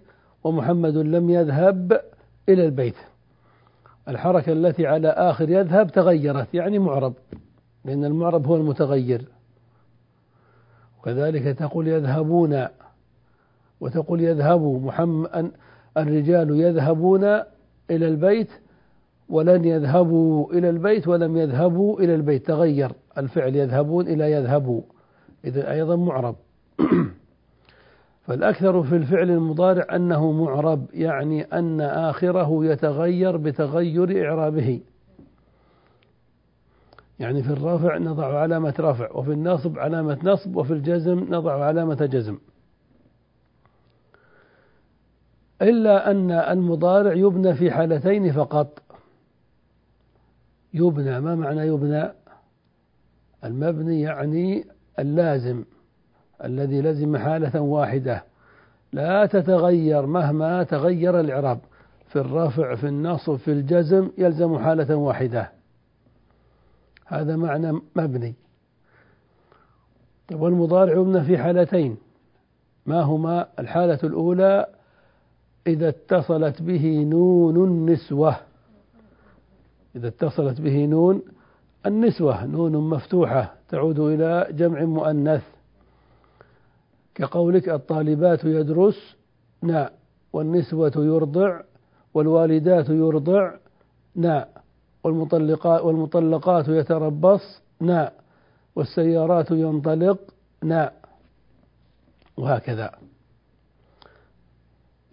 ومحمد 0.44 0.96
لم 0.96 1.30
يذهب 1.30 2.00
إلى 2.48 2.64
البيت. 2.64 2.96
الحركة 4.08 4.52
التي 4.52 4.86
على 4.86 5.08
آخر 5.08 5.50
يذهب 5.50 5.90
تغيرت 5.90 6.54
يعني 6.54 6.78
معرب 6.78 7.14
لأن 7.84 8.04
المعرب 8.04 8.46
هو 8.46 8.56
المتغير. 8.56 9.24
وكذلك 10.98 11.58
تقول 11.58 11.88
يذهبون 11.88 12.66
وتقول 13.84 14.20
يذهب 14.20 14.62
محمد 14.84 15.50
الرجال 15.96 16.60
يذهبون 16.60 17.24
إلى 17.90 18.08
البيت 18.08 18.50
ولن 19.28 19.64
يذهبوا 19.64 20.52
إلى 20.52 20.70
البيت 20.70 21.08
ولم 21.08 21.36
يذهبوا 21.36 22.00
إلى 22.00 22.14
البيت. 22.14 22.46
تغير 22.46 22.92
الفعل 23.18 23.56
يذهبون 23.56 24.06
إلى 24.06 24.32
يذهبوا 24.32 24.80
إذا 25.44 25.72
أيضا 25.72 25.96
معرب. 25.96 26.36
فالأكثر 28.26 28.82
في 28.82 28.96
الفعل 28.96 29.30
المضارع 29.30 29.96
أنه 29.96 30.32
معرب 30.32 30.86
يعني 30.94 31.42
أن 31.42 31.80
آخره 31.80 32.64
يتغير 32.64 33.36
بتغير 33.36 34.26
إعرابه. 34.26 34.80
يعني 37.18 37.42
في 37.42 37.50
الرفع 37.50 37.98
نضع 37.98 38.38
علامة 38.38 38.74
رفع 38.80 39.12
وفي 39.12 39.32
النصب 39.32 39.78
علامة 39.78 40.18
نصب 40.22 40.56
وفي 40.56 40.72
الجزم 40.72 41.26
نضع 41.30 41.64
علامة 41.64 42.08
جزم. 42.12 42.38
إلا 45.62 46.10
أن 46.10 46.30
المضارع 46.30 47.12
يبنى 47.12 47.54
في 47.54 47.70
حالتين 47.70 48.32
فقط. 48.32 48.82
يبنى 50.74 51.20
ما 51.20 51.34
معنى 51.34 51.60
يبنى؟ 51.60 52.12
المبني 53.44 54.00
يعني 54.00 54.64
اللازم 54.98 55.64
الذي 56.44 56.82
لزم 56.82 57.16
حالة 57.16 57.60
واحدة. 57.60 58.24
لا 58.92 59.26
تتغير 59.26 60.06
مهما 60.06 60.62
تغير 60.62 61.20
الإعراب. 61.20 61.58
في 62.08 62.20
الرفع 62.20 62.74
في 62.74 62.88
النصب 62.88 63.36
في 63.36 63.52
الجزم 63.52 64.10
يلزم 64.18 64.58
حالة 64.58 64.96
واحدة. 64.96 65.52
هذا 67.06 67.36
معنى 67.36 67.80
مبني. 67.96 68.34
والمضارع 70.32 70.92
يبنى 70.92 71.24
في 71.24 71.38
حالتين. 71.38 71.96
ما 72.86 73.00
هما؟ 73.00 73.46
الحالة 73.58 73.98
الأولى 74.04 74.66
إذا 75.66 75.88
اتصلت 75.88 76.62
به 76.62 77.04
نون 77.04 77.56
النسوة. 77.56 78.36
إذا 79.96 80.08
اتصلت 80.08 80.60
به 80.60 80.86
نون 80.86 81.22
النسوة 81.86 82.46
نون 82.46 82.76
مفتوحة 82.76 83.54
تعود 83.68 83.98
إلى 83.98 84.46
جمع 84.50 84.84
مؤنث. 84.84 85.42
كقولك 87.14 87.68
الطالبات 87.68 88.44
يدرسن 88.44 89.88
والنسوة 90.32 90.92
يرضع 90.96 91.60
والوالدات 92.14 92.88
يرضعن 92.88 94.44
والمطلقات 95.04 95.82
والمطلقات 95.82 96.68
يتربصن 96.68 98.08
والسيارات 98.76 99.50
ينطلقن 99.50 100.88
وهكذا. 102.36 102.90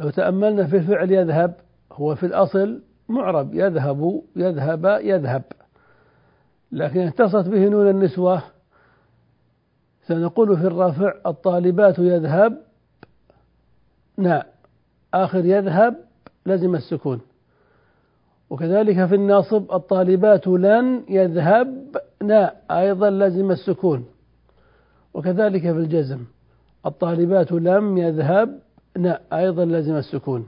لو 0.01 0.09
تأملنا 0.09 0.67
في 0.67 0.77
الفعل 0.77 1.11
يذهب 1.11 1.55
هو 1.91 2.15
في 2.15 2.25
الأصل 2.25 2.81
معرب 3.09 3.53
يذهب 3.53 4.21
يذهب 4.35 4.85
يذهب. 4.85 5.43
لكن 6.71 6.99
اتصلت 6.99 7.47
به 7.47 7.69
نون 7.69 7.89
النسوة 7.89 8.43
سنقول 10.07 10.57
في 10.57 10.67
الرافع 10.67 11.13
الطالبات 11.25 11.99
يذهب 11.99 12.57
نا 14.17 14.45
آخر 15.13 15.45
يذهب 15.45 15.95
لزم 16.45 16.75
السكون. 16.75 17.21
وكذلك 18.49 19.05
في 19.05 19.15
الناصب 19.15 19.71
الطالبات 19.73 20.47
لن 20.47 21.03
يذهبن 21.09 22.49
أيضا 22.71 23.09
لزم 23.09 23.51
السكون. 23.51 24.05
وكذلك 25.13 25.61
في 25.61 25.77
الجزم 25.77 26.19
الطالبات 26.85 27.51
لم 27.51 27.97
يذهبن 28.97 29.17
أيضا 29.33 29.65
لزم 29.65 29.95
السكون. 29.95 30.47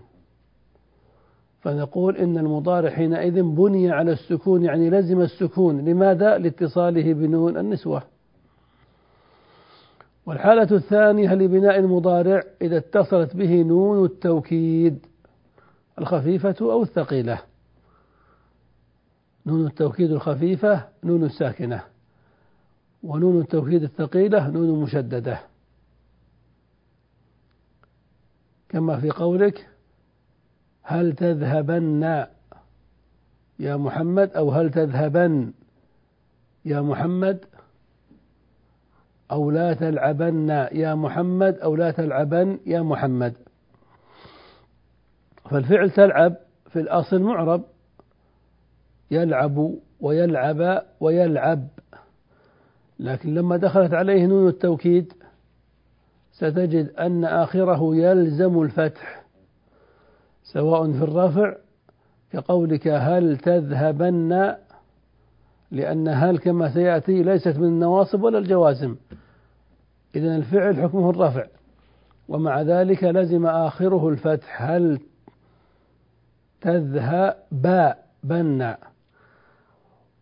فنقول 1.61 2.17
إن 2.17 2.37
المضارع 2.37 2.89
حينئذ 2.89 3.43
بني 3.43 3.91
على 3.91 4.11
السكون 4.11 4.63
يعني 4.63 4.89
لزم 4.89 5.21
السكون. 5.21 5.85
لماذا؟ 5.85 6.37
لاتصاله 6.37 7.13
بنون 7.13 7.57
النسوة. 7.57 8.03
والحالة 10.25 10.75
الثانية 10.75 11.33
لبناء 11.33 11.79
المضارع 11.79 12.43
إذا 12.61 12.77
اتصلت 12.77 13.35
به 13.35 13.61
نون 13.61 14.05
التوكيد 14.05 15.05
الخفيفة 15.99 16.55
أو 16.61 16.83
الثقيلة. 16.83 17.39
نون 19.45 19.67
التوكيد 19.67 20.11
الخفيفة 20.11 20.87
نون 21.03 21.23
الساكنة. 21.23 21.83
ونون 23.03 23.41
التوكيد 23.41 23.83
الثقيلة 23.83 24.49
نون 24.49 24.81
مشددة. 24.81 25.52
كما 28.73 28.99
في 28.99 29.09
قولك 29.09 29.67
هل 30.81 31.13
تذهبن 31.13 32.25
يا 33.59 33.77
محمد 33.77 34.31
أو 34.33 34.51
هل 34.51 34.71
تذهبن 34.71 35.53
يا 36.65 36.81
محمد 36.81 37.45
أو 39.31 39.51
لا 39.51 39.73
تلعبن 39.73 40.49
يا 40.71 40.95
محمد 40.95 41.59
أو 41.59 41.75
لا 41.75 41.91
تلعبن 41.91 42.59
يا 42.65 42.81
محمد؟ 42.81 43.33
فالفعل 45.49 45.89
تلعب 45.89 46.35
في 46.69 46.79
الأصل 46.79 47.21
معرب 47.21 47.63
يلعب 49.11 49.73
ويلعب 50.01 50.83
ويلعب 50.99 51.67
لكن 52.99 53.33
لما 53.33 53.57
دخلت 53.57 53.93
عليه 53.93 54.25
نون 54.25 54.47
التوكيد 54.47 55.13
ستجد 56.33 56.89
أن 56.99 57.25
آخره 57.25 57.95
يلزم 57.95 58.61
الفتح 58.61 59.23
سواء 60.43 60.91
في 60.91 61.03
الرفع 61.03 61.55
كقولك 62.31 62.87
هل 62.87 63.37
تذهبن؟ 63.37 64.55
لأن 65.71 66.07
هل 66.07 66.37
كما 66.37 66.73
سيأتي 66.73 67.23
ليست 67.23 67.57
من 67.57 67.67
النواصب 67.67 68.23
ولا 68.23 68.37
الجوازم. 68.37 68.95
إذا 70.15 70.35
الفعل 70.35 70.81
حكمه 70.81 71.09
الرفع. 71.09 71.45
ومع 72.27 72.61
ذلك 72.61 73.03
لزم 73.03 73.45
آخره 73.45 74.09
الفتح. 74.09 74.61
هل 74.61 74.99
تذهب 76.61 77.95
بن 78.23 78.75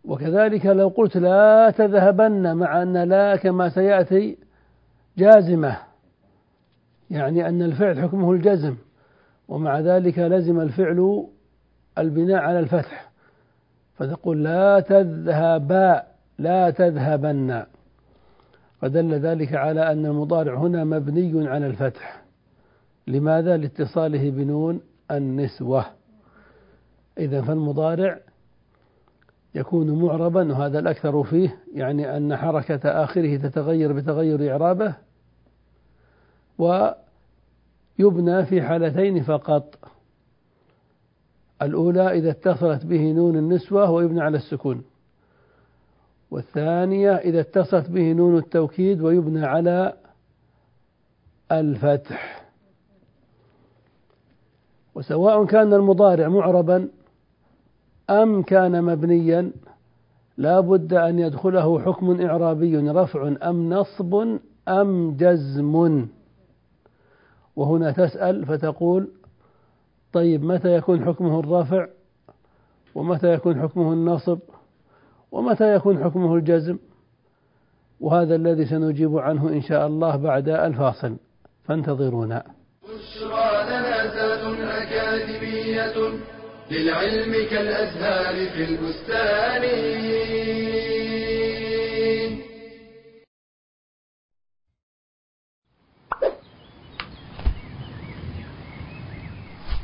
وكذلك 0.04 0.66
لو 0.66 0.88
قلت 0.88 1.16
لا 1.16 1.70
تذهبن 1.70 2.56
مع 2.56 2.82
أن 2.82 2.96
لا 2.96 3.36
كما 3.36 3.68
سيأتي 3.68 4.38
جازمة. 5.18 5.91
يعني 7.12 7.48
أن 7.48 7.62
الفعل 7.62 8.00
حكمه 8.00 8.32
الجزم 8.32 8.76
ومع 9.48 9.80
ذلك 9.80 10.18
لزم 10.18 10.60
الفعل 10.60 11.26
البناء 11.98 12.36
على 12.36 12.60
الفتح. 12.60 13.10
فتقول 13.94 14.44
لا 14.44 14.80
تذهبا 14.80 16.02
لا 16.38 16.70
تذهبن. 16.70 17.64
فدل 18.80 19.14
ذلك 19.14 19.54
على 19.54 19.92
أن 19.92 20.06
المضارع 20.06 20.58
هنا 20.58 20.84
مبني 20.84 21.48
على 21.48 21.66
الفتح. 21.66 22.22
لماذا؟ 23.06 23.56
لاتصاله 23.56 24.30
بنون 24.30 24.80
النسوة. 25.10 25.84
إذا 27.18 27.42
فالمضارع 27.42 28.18
يكون 29.54 30.02
معربا 30.02 30.52
وهذا 30.52 30.78
الأكثر 30.78 31.22
فيه 31.22 31.56
يعني 31.74 32.16
أن 32.16 32.36
حركة 32.36 33.04
آخره 33.04 33.36
تتغير 33.36 33.92
بتغير 33.92 34.52
إعرابه 34.52 34.94
ويبنى 36.62 38.44
في 38.46 38.62
حالتين 38.62 39.22
فقط. 39.22 39.78
الأولى 41.62 42.18
إذا 42.18 42.30
اتصلت 42.30 42.86
به 42.86 43.12
نون 43.12 43.36
النسوة 43.36 43.90
ويبنى 43.90 44.20
على 44.20 44.36
السكون. 44.36 44.84
والثانية 46.30 47.16
إذا 47.16 47.40
اتصلت 47.40 47.90
به 47.90 48.12
نون 48.12 48.38
التوكيد 48.38 49.00
ويبنى 49.00 49.46
على 49.46 49.92
الفتح. 51.52 52.42
وسواء 54.94 55.44
كان 55.44 55.74
المضارع 55.74 56.28
معربا 56.28 56.88
أم 58.10 58.42
كان 58.42 58.84
مبنيا 58.84 59.52
لا 60.36 60.60
بد 60.60 60.94
أن 60.94 61.18
يدخله 61.18 61.80
حكم 61.80 62.20
إعرابي 62.20 62.76
رفع 62.76 63.34
أم 63.42 63.72
نصب 63.72 64.38
أم 64.68 65.16
جزم. 65.16 66.06
وهنا 67.56 67.90
تسأل 67.92 68.46
فتقول 68.46 69.08
طيب 70.12 70.44
متى 70.44 70.68
يكون 70.68 71.04
حكمه 71.04 71.40
الرفع؟ 71.40 71.86
ومتى 72.94 73.32
يكون 73.32 73.62
حكمه 73.62 73.92
النصب؟ 73.92 74.38
ومتى 75.32 75.74
يكون 75.74 76.04
حكمه 76.04 76.34
الجزم؟ 76.34 76.78
وهذا 78.00 78.34
الذي 78.34 78.66
سنجيب 78.66 79.18
عنه 79.18 79.48
إن 79.48 79.62
شاء 79.62 79.86
الله 79.86 80.16
بعد 80.16 80.48
الفاصل. 80.48 81.16
فانتظرونا. 81.64 82.42
بشرى 82.82 83.62
أكاديمية 84.82 85.94
للعلم 86.70 87.32
كالأزهار 87.50 88.48
في 88.50 88.64
البستان. 88.64 89.62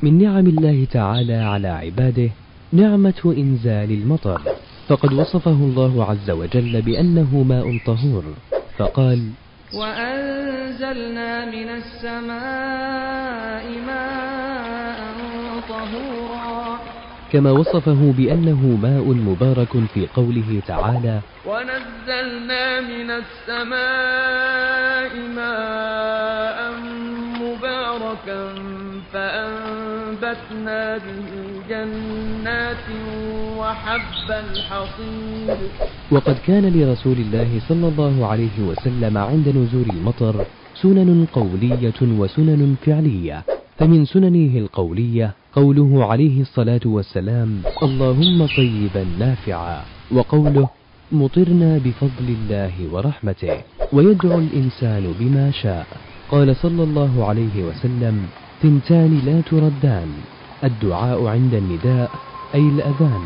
من 0.02 0.22
نعم 0.22 0.46
الله 0.46 0.86
تعالى 0.92 1.34
على 1.34 1.68
عباده 1.68 2.30
نعمة 2.72 3.20
إنزال 3.24 3.90
المطر. 3.90 4.40
فقد 4.88 5.12
وصفه 5.12 5.50
الله 5.50 6.04
عز 6.10 6.30
وجل 6.30 6.82
بأنه 6.82 7.42
ماء 7.42 7.78
طهور 7.86 8.24
فقال 8.78 9.30
وأنزلنا 9.74 11.44
من 11.44 11.68
السماء 11.68 13.64
ماء 13.86 14.98
طهورا. 15.68 16.78
كما 17.32 17.50
وصفه 17.50 18.12
بأنه 18.18 18.78
ماء 18.82 19.04
مبارك 19.04 19.68
في 19.94 20.06
قوله 20.06 20.62
تعالى 20.66 21.20
ونزلنا 21.46 22.80
من 22.80 23.10
السماء 23.10 25.12
ماء 25.36 26.37
فأنبتنا 30.28 30.98
به 30.98 31.30
جنات 31.68 32.86
وحب 33.58 34.28
الحصيد. 34.30 35.58
وقد 36.12 36.36
كان 36.46 36.64
لرسول 36.72 37.16
الله 37.16 37.60
صلى 37.68 37.88
الله 37.88 38.26
عليه 38.26 38.56
وسلم 38.60 39.18
عند 39.18 39.48
نزول 39.48 39.88
المطر 39.90 40.44
سنن 40.82 41.26
قولية 41.32 42.00
وسنن 42.02 42.74
فعلية. 42.86 43.44
فمن 43.78 44.04
سننه 44.04 44.58
القولية 44.58 45.34
قوله 45.52 46.04
عليه 46.04 46.40
الصلاة 46.40 46.84
والسلام 46.84 47.60
اللهم 47.82 48.46
طيبا 48.56 49.04
نافعا. 49.18 49.82
وقوله 50.12 50.68
مطرنا 51.12 51.80
بفضل 51.84 52.28
الله 52.28 52.74
ورحمته 52.92 53.60
ويدعو 53.92 54.38
الإنسان 54.38 55.14
بما 55.20 55.50
شاء. 55.50 55.86
قال 56.30 56.56
صلى 56.56 56.82
الله 56.82 57.24
عليه 57.28 57.56
وسلم 57.64 58.28
ثنتان 58.62 59.20
لا 59.26 59.40
تردان. 59.40 60.08
الدعاء 60.64 61.26
عند 61.26 61.54
النداء 61.54 62.10
أي 62.54 62.60
الأذان 62.60 63.22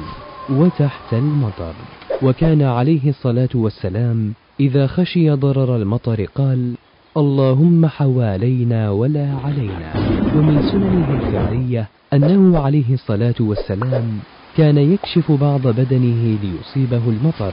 وتحت 0.50 1.12
المطر. 1.12 1.74
وكان 2.22 2.62
عليه 2.62 3.08
الصلاة 3.08 3.48
والسلام 3.54 4.32
إذا 4.60 4.86
خشي 4.86 5.30
ضرر 5.30 5.76
المطر 5.76 6.24
قال 6.24 6.74
اللهم 7.16 7.86
حوالينا 7.86 8.90
ولا 8.90 9.34
علينا. 9.44 9.92
ومن 10.36 10.62
سننه 10.72 11.08
الفعلية 11.20 11.88
أنه 12.12 12.58
عليه 12.58 12.94
الصلاة 12.94 13.40
والسلام 13.40 14.18
كان 14.56 14.78
يكشف 14.78 15.32
بعض 15.32 15.66
بدنه 15.66 16.38
ليصيبه 16.42 17.02
المطر 17.08 17.52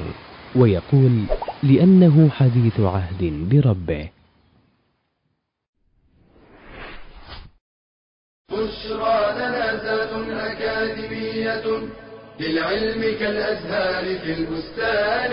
ويقول 0.55 1.11
لأنه 1.63 2.29
حديث 2.29 2.79
عهد 2.79 3.33
بربه. 3.51 4.18
بشرى 8.51 9.35
لنا 9.35 10.51
أكاديمية 10.51 11.65
للعلم 12.39 13.01
كالأزهار 13.19 14.19
في 14.19 14.33
البستان. 14.33 15.31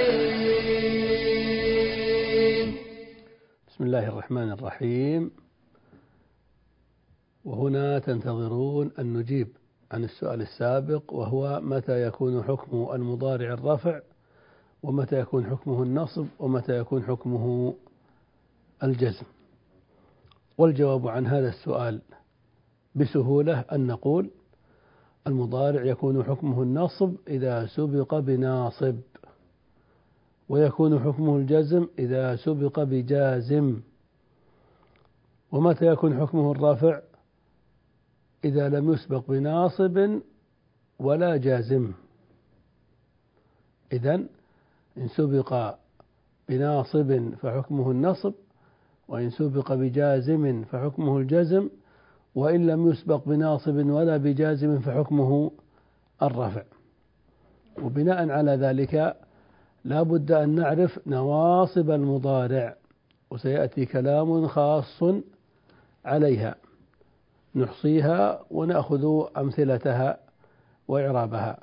بسم 3.68 3.84
الله 3.84 4.08
الرحمن 4.08 4.52
الرحيم. 4.52 5.30
وهنا 7.44 7.98
تنتظرون 7.98 8.90
أن 8.98 9.12
نجيب 9.12 9.48
عن 9.92 10.04
السؤال 10.04 10.40
السابق 10.40 11.12
وهو 11.12 11.60
متى 11.60 12.02
يكون 12.06 12.42
حكم 12.42 12.88
المضارع 12.92 13.52
الرفع 13.52 14.00
ومتى 14.82 15.20
يكون 15.20 15.46
حكمه 15.46 15.82
النصب 15.82 16.26
ومتى 16.38 16.78
يكون 16.78 17.02
حكمه 17.04 17.74
الجزم؟ 18.82 19.26
والجواب 20.58 21.08
عن 21.08 21.26
هذا 21.26 21.48
السؤال 21.48 22.00
بسهولة 22.96 23.60
أن 23.60 23.86
نقول 23.86 24.30
المضارع 25.26 25.84
يكون 25.84 26.24
حكمه 26.24 26.62
النصب 26.62 27.14
إذا 27.28 27.66
سبق 27.66 28.14
بناصب 28.18 28.96
ويكون 30.48 31.00
حكمه 31.00 31.36
الجزم 31.36 31.86
إذا 31.98 32.36
سبق 32.36 32.80
بجازم. 32.80 33.80
ومتى 35.52 35.86
يكون 35.86 36.20
حكمه 36.20 36.52
الرافع؟ 36.52 37.00
إذا 38.44 38.68
لم 38.68 38.92
يسبق 38.92 39.24
بناصب 39.28 40.20
ولا 40.98 41.36
جازم. 41.36 41.92
إذا 43.92 44.14
إن 44.98 45.08
سبق 45.08 45.74
بناصب 46.48 47.34
فحكمه 47.34 47.90
النصب 47.90 48.32
وإن 49.08 49.30
سبق 49.30 49.72
بجازم 49.72 50.64
فحكمه 50.64 51.18
الجزم. 51.18 51.68
وإن 52.36 52.66
لم 52.66 52.90
يسبق 52.90 53.24
بناصب 53.26 53.76
ولا 53.90 54.16
بجازم 54.16 54.78
فحكمه 54.78 55.50
الرفع. 56.22 56.62
وبناء 57.82 58.30
على 58.30 58.50
ذلك 58.50 59.16
لا 59.84 60.02
بد 60.02 60.32
أن 60.32 60.48
نعرف 60.48 61.00
نواصب 61.06 61.90
المضارع 61.90 62.76
وسيأتي 63.30 63.86
كلام 63.86 64.46
خاص 64.46 65.02
عليها. 66.04 66.54
نحصيها 67.54 68.40
ونأخذ 68.50 69.24
أمثلتها 69.36 70.18
وإعرابها. 70.88 71.58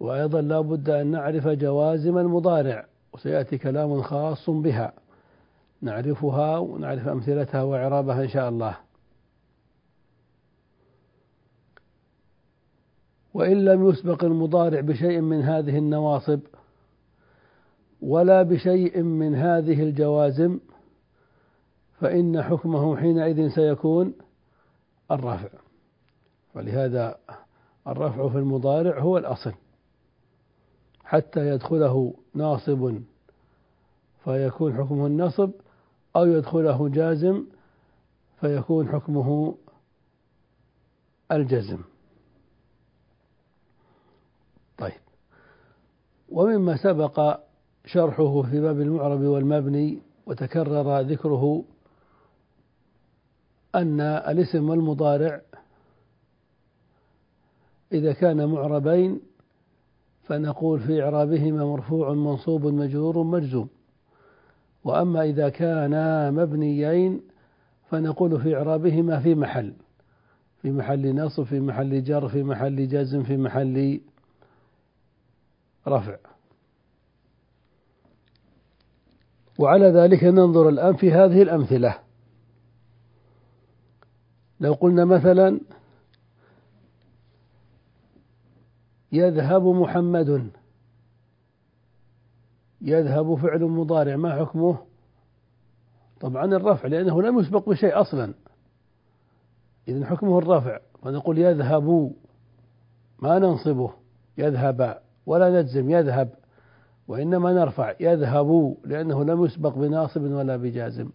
وأيضا 0.00 0.40
لا 0.40 0.60
بد 0.60 0.90
أن 0.90 1.06
نعرف 1.06 1.48
جوازم 1.48 2.18
المضارع 2.18 2.86
وسيأتي 3.12 3.58
كلام 3.58 4.02
خاص 4.02 4.50
بها. 4.50 4.92
نعرفها 5.82 6.58
ونعرف 6.58 7.08
أمثلتها 7.08 7.62
وإعرابها 7.62 8.22
إن 8.22 8.28
شاء 8.28 8.48
الله. 8.48 8.85
وإن 13.36 13.64
لم 13.64 13.88
يسبق 13.88 14.24
المضارع 14.24 14.80
بشيء 14.80 15.20
من 15.20 15.42
هذه 15.42 15.78
النواصب 15.78 16.40
ولا 18.02 18.42
بشيء 18.42 19.02
من 19.02 19.34
هذه 19.34 19.82
الجوازم 19.82 20.58
فإن 22.00 22.42
حكمه 22.42 22.96
حينئذ 22.96 23.48
سيكون 23.48 24.14
الرفع 25.10 25.48
ولهذا 26.54 27.18
الرفع 27.86 28.28
في 28.28 28.38
المضارع 28.38 29.00
هو 29.00 29.18
الأصل. 29.18 29.52
حتى 31.04 31.48
يدخله 31.48 32.14
ناصب 32.34 32.98
فيكون 34.24 34.74
حكمه 34.74 35.06
النصب 35.06 35.50
أو 36.16 36.24
يدخله 36.24 36.88
جازم 36.88 37.44
فيكون 38.40 38.88
حكمه 38.88 39.54
الجزم. 41.32 41.78
طيب. 44.78 45.00
ومما 46.28 46.76
سبق 46.76 47.40
شرحه 47.86 48.42
في 48.42 48.60
باب 48.60 48.80
المعرب 48.80 49.20
والمبني 49.20 49.98
وتكرر 50.26 51.00
ذكره 51.00 51.64
أن 53.74 54.00
الاسم 54.00 54.70
والمضارع 54.70 55.40
إذا 57.92 58.12
كان 58.12 58.48
معربين 58.48 59.20
فنقول 60.22 60.80
في 60.80 61.02
إعرابهما 61.02 61.64
مرفوع 61.64 62.12
منصوب 62.12 62.66
مجرور 62.66 63.22
مجزوم. 63.22 63.68
وأما 64.84 65.22
إذا 65.24 65.48
كانا 65.48 66.30
مبنيين 66.30 67.20
فنقول 67.90 68.40
في 68.40 68.56
إعرابهما 68.56 69.20
في 69.20 69.34
محل 69.34 69.72
في 70.62 70.70
محل 70.70 71.14
نصب 71.14 71.42
في 71.42 71.60
محل 71.60 72.04
جر 72.04 72.28
في 72.28 72.42
محل 72.42 72.88
جزم 72.88 73.22
في 73.22 73.36
محل 73.36 74.00
رفع 75.88 76.16
وعلى 79.58 79.86
ذلك 79.86 80.24
ننظر 80.24 80.68
الآن 80.68 80.96
في 80.96 81.12
هذه 81.12 81.42
الأمثلة. 81.42 81.98
لو 84.60 84.72
قلنا 84.72 85.04
مثلا 85.04 85.60
يذهب 89.12 89.62
محمد 89.62 90.50
يذهب 92.80 93.34
فعل 93.34 93.64
مضارع 93.64 94.16
ما 94.16 94.40
حكمه؟ 94.40 94.78
طبعا 96.20 96.44
الرفع 96.44 96.88
لأنه 96.88 97.22
لم 97.22 97.38
يسبق 97.38 97.68
بشيء 97.68 98.00
أصلا. 98.00 98.34
إذن 99.88 100.04
حكمه 100.04 100.38
الرفع 100.38 100.80
فنقول 101.02 101.38
يذهب 101.38 102.12
ما 103.18 103.38
ننصبه؟ 103.38 103.92
يذهب 104.38 105.05
ولا 105.26 105.60
نجزم 105.60 105.90
يذهب. 105.90 106.28
وإنما 107.08 107.52
نرفع 107.52 107.94
يذهب 108.00 108.76
لأنه 108.84 109.24
لم 109.24 109.44
يسبق 109.44 109.74
بناصب 109.74 110.22
ولا 110.22 110.56
بجازم. 110.56 111.08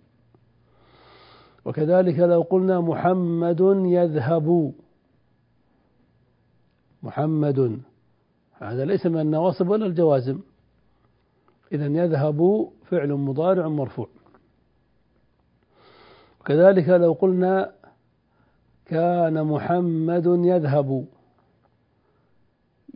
وكذلك 1.65 2.19
لو 2.19 2.41
قلنا 2.41 2.81
محمد 2.81 3.61
يذهب. 3.85 4.73
محمد 7.03 7.79
هذا 8.53 8.85
ليس 8.85 9.05
من 9.05 9.19
النواصب 9.19 9.69
ولا 9.69 9.85
الجوازم. 9.85 10.39
إذا 11.71 11.85
يذهب 11.85 12.69
فعل 12.85 13.13
مضارع 13.13 13.67
مرفوع. 13.67 14.07
وكذلك 16.41 16.89
لو 16.89 17.13
قلنا 17.13 17.71
كان 18.85 19.43
محمد 19.43 20.25
يذهب. 20.25 21.05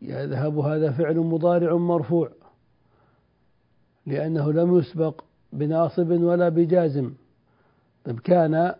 يذهب 0.09 0.59
هذا 0.59 0.91
فعل 0.91 1.17
مضارع 1.17 1.75
مرفوع 1.75 2.29
لأنه 4.05 4.51
لم 4.51 4.77
يسبق 4.77 5.21
بناصب 5.53 6.11
ولا 6.11 6.49
بجازم. 6.49 7.13
طيب 8.05 8.19
كان 8.19 8.75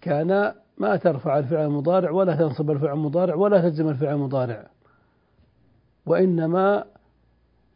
كان 0.00 0.54
ما 0.78 0.96
ترفع 0.96 1.38
الفعل 1.38 1.66
المضارع 1.66 2.10
ولا 2.10 2.36
تنصب 2.36 2.70
الفعل 2.70 2.94
المضارع 2.94 3.34
ولا 3.34 3.60
تجزم 3.60 3.88
الفعل 3.88 4.14
المضارع 4.14 4.66
وإنما 6.06 6.84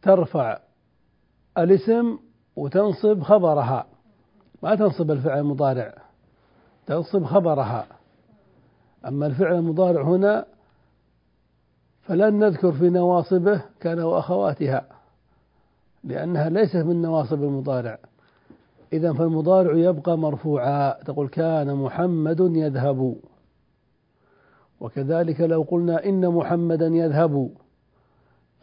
ترفع 0.01 0.59
الاسم 1.57 2.17
وتنصب 2.55 3.21
خبرها. 3.21 3.87
ما 4.63 4.75
تنصب 4.75 5.11
الفعل 5.11 5.39
المضارع 5.39 5.93
تنصب 6.87 7.23
خبرها. 7.23 7.87
أما 9.07 9.27
الفعل 9.27 9.55
المضارع 9.55 10.01
هنا 10.03 10.45
فلن 12.05 12.39
نذكر 12.39 12.71
في 12.71 12.89
نواصبه 12.89 13.61
كان 13.79 13.99
وأخواتها 13.99 14.87
لأنها 16.03 16.49
ليست 16.49 16.75
من 16.75 17.01
نواصب 17.01 17.43
المضارع. 17.43 17.97
إذا 18.93 19.13
فالمضارع 19.13 19.77
يبقى 19.77 20.17
مرفوعا 20.17 21.03
تقول 21.03 21.27
كان 21.27 21.75
محمد 21.75 22.39
يذهب. 22.39 23.15
وكذلك 24.79 25.41
لو 25.41 25.61
قلنا 25.61 26.05
إن 26.05 26.27
محمدا 26.27 26.87
يذهب 26.87 27.49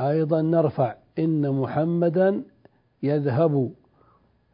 أيضا 0.00 0.42
نرفع 0.42 0.94
إن 1.18 1.50
محمدا 1.50 2.42
يذهب 3.02 3.72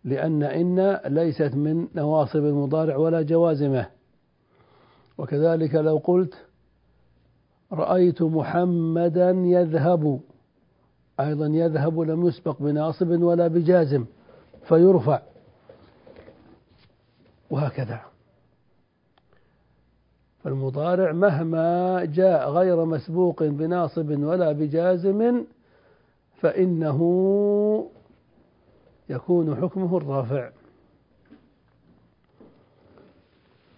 لأن 0.04 0.42
إن 0.42 1.00
ليست 1.06 1.54
من 1.54 1.88
نواصب 1.94 2.44
المضارع 2.44 2.96
ولا 2.96 3.22
جوازمه. 3.22 3.86
وكذلك 5.18 5.74
لو 5.74 5.96
قلت 5.96 6.47
رأيت 7.72 8.22
محمدا 8.22 9.30
يذهب. 9.30 10.20
أيضا 11.20 11.46
يذهب 11.46 12.00
لم 12.00 12.26
يسبق 12.26 12.56
بناصب 12.62 13.22
ولا 13.22 13.48
بجازم 13.48 14.04
فيرفع. 14.68 15.20
وهكذا. 17.50 18.00
فالمضارع 20.44 21.12
مهما 21.12 22.04
جاء 22.04 22.50
غير 22.50 22.84
مسبوق 22.84 23.42
بناصب 23.42 24.10
ولا 24.10 24.52
بجازم 24.52 25.44
فإنه 26.40 27.00
يكون 29.08 29.56
حكمه 29.56 29.96
الرافع. 29.96 30.50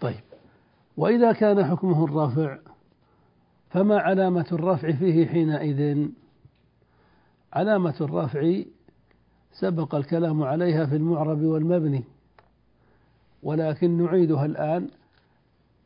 طيب. 0.00 0.20
وإذا 0.96 1.32
كان 1.32 1.64
حكمه 1.64 2.04
الرافع 2.04 2.58
فما 3.70 3.98
علامة 3.98 4.46
الرفع 4.52 4.92
فيه 4.92 5.26
حينئذ؟ 5.26 6.08
علامة 7.52 7.94
الرفع 8.00 8.62
سبق 9.52 9.94
الكلام 9.94 10.42
عليها 10.42 10.86
في 10.86 10.96
المعرب 10.96 11.42
والمبني 11.42 12.04
ولكن 13.42 14.04
نعيدها 14.04 14.46
الآن 14.46 14.88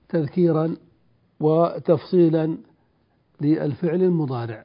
تذكيرا 0.08 0.76
وتفصيلا 1.40 2.58
للفعل 3.40 4.02
المضارع. 4.02 4.64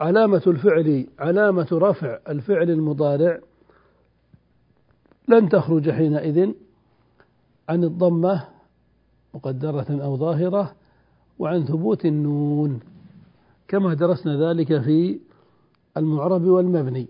علامة 0.00 0.42
الفعل 0.46 1.06
علامة 1.18 1.68
رفع 1.72 2.18
الفعل 2.28 2.70
المضارع 2.70 3.40
لن 5.28 5.48
تخرج 5.48 5.90
حينئذ 5.90 6.52
عن 7.68 7.84
الضمة 7.84 8.48
مقدرة 9.34 9.86
أو 10.04 10.16
ظاهرة 10.16 10.74
وعن 11.38 11.64
ثبوت 11.64 12.06
النون. 12.06 12.80
كما 13.68 13.94
درسنا 13.94 14.50
ذلك 14.50 14.82
في 14.82 15.20
المعرب 15.96 16.42
والمبني. 16.42 17.08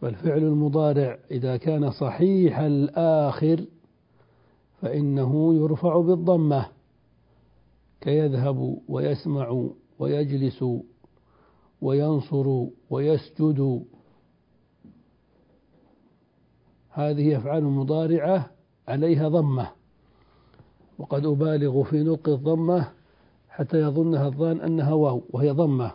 فالفعل 0.00 0.38
المضارع 0.38 1.18
إذا 1.30 1.56
كان 1.56 1.90
صحيح 1.90 2.58
الآخر 2.58 3.64
فإنه 4.80 5.54
يرفع 5.54 6.00
بالضمة 6.00 6.66
كيذهب 8.00 8.78
ويسمع 8.88 9.68
ويجلس 9.98 10.64
وينصر 11.80 12.66
ويسجد. 12.90 13.84
هذه 16.90 17.36
أفعال 17.36 17.64
مضارعة 17.64 18.50
عليها 18.88 19.28
ضمة. 19.28 19.79
وقد 21.00 21.26
أبالغ 21.26 21.82
في 21.82 22.02
نطق 22.02 22.28
الضمة 22.28 22.88
حتى 23.48 23.80
يظنها 23.80 24.26
الظان 24.26 24.60
أنها 24.60 24.92
واو 24.92 25.22
وهي 25.30 25.50
ضمة. 25.50 25.92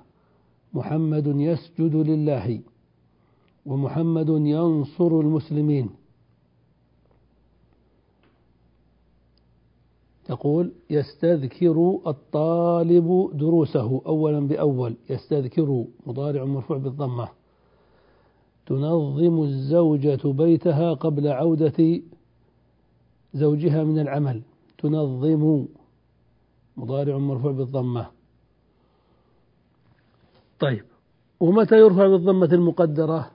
محمد 0.73 1.27
يسجد 1.27 1.95
لله 1.95 2.61
ومحمد 3.65 4.29
ينصر 4.29 5.19
المسلمين. 5.19 5.89
تقول 10.25 10.71
يستذكر 10.89 11.99
الطالب 12.07 13.29
دروسه. 13.33 14.01
أولا 14.05 14.47
بأول 14.47 14.95
يستذكر 15.09 15.85
مضارع 16.07 16.45
مرفوع 16.45 16.77
بالضمة. 16.77 17.29
تنظم 18.65 19.43
الزوجة 19.43 20.31
بيتها 20.31 20.93
قبل 20.93 21.27
عودة 21.27 22.01
زوجها 23.33 23.83
من 23.83 23.99
العمل. 23.99 24.41
تنظم 24.85 25.65
مضارع 26.77 27.17
مرفوع 27.17 27.51
بالضمة. 27.51 28.07
طيب 30.59 30.85
ومتى 31.39 31.75
يرفع 31.75 32.07
بالضمة 32.07 32.49
المقدرة؟ 32.53 33.31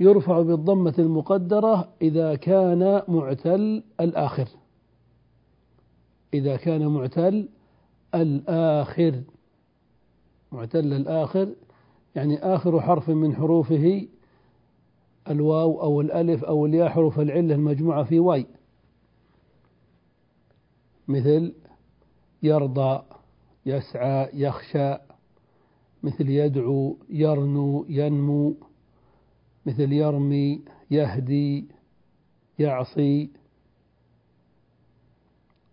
يرفع 0.00 0.42
بالضمة 0.42 0.94
المقدرة 0.98 1.88
إذا 2.02 2.34
كان 2.34 3.02
معتل 3.08 3.82
الآخر. 4.00 4.48
إذا 6.34 6.56
كان 6.56 6.86
معتل 6.86 7.48
الآخر. 8.14 9.22
معتل 10.52 10.92
الآخر 10.92 11.54
يعني 12.14 12.38
آخر 12.38 12.80
حرف 12.80 13.10
من 13.10 13.34
حروفه 13.34 14.08
الواو 15.30 15.82
أو 15.82 16.00
الألف 16.00 16.44
أو 16.44 16.66
الياء 16.66 16.88
حروف 16.88 17.20
العلة 17.20 17.54
المجموعة 17.54 18.04
في 18.04 18.18
واي. 18.18 18.46
مثل 21.10 21.54
يرضى 22.42 23.02
يسعى 23.66 24.30
يخشى 24.34 24.94
مثل 26.02 26.28
يدعو 26.28 26.96
يرنو 27.08 27.86
ينمو 27.88 28.56
مثل 29.66 29.92
يرمي 29.92 30.64
يهدي 30.90 31.68
يعصي. 32.58 33.30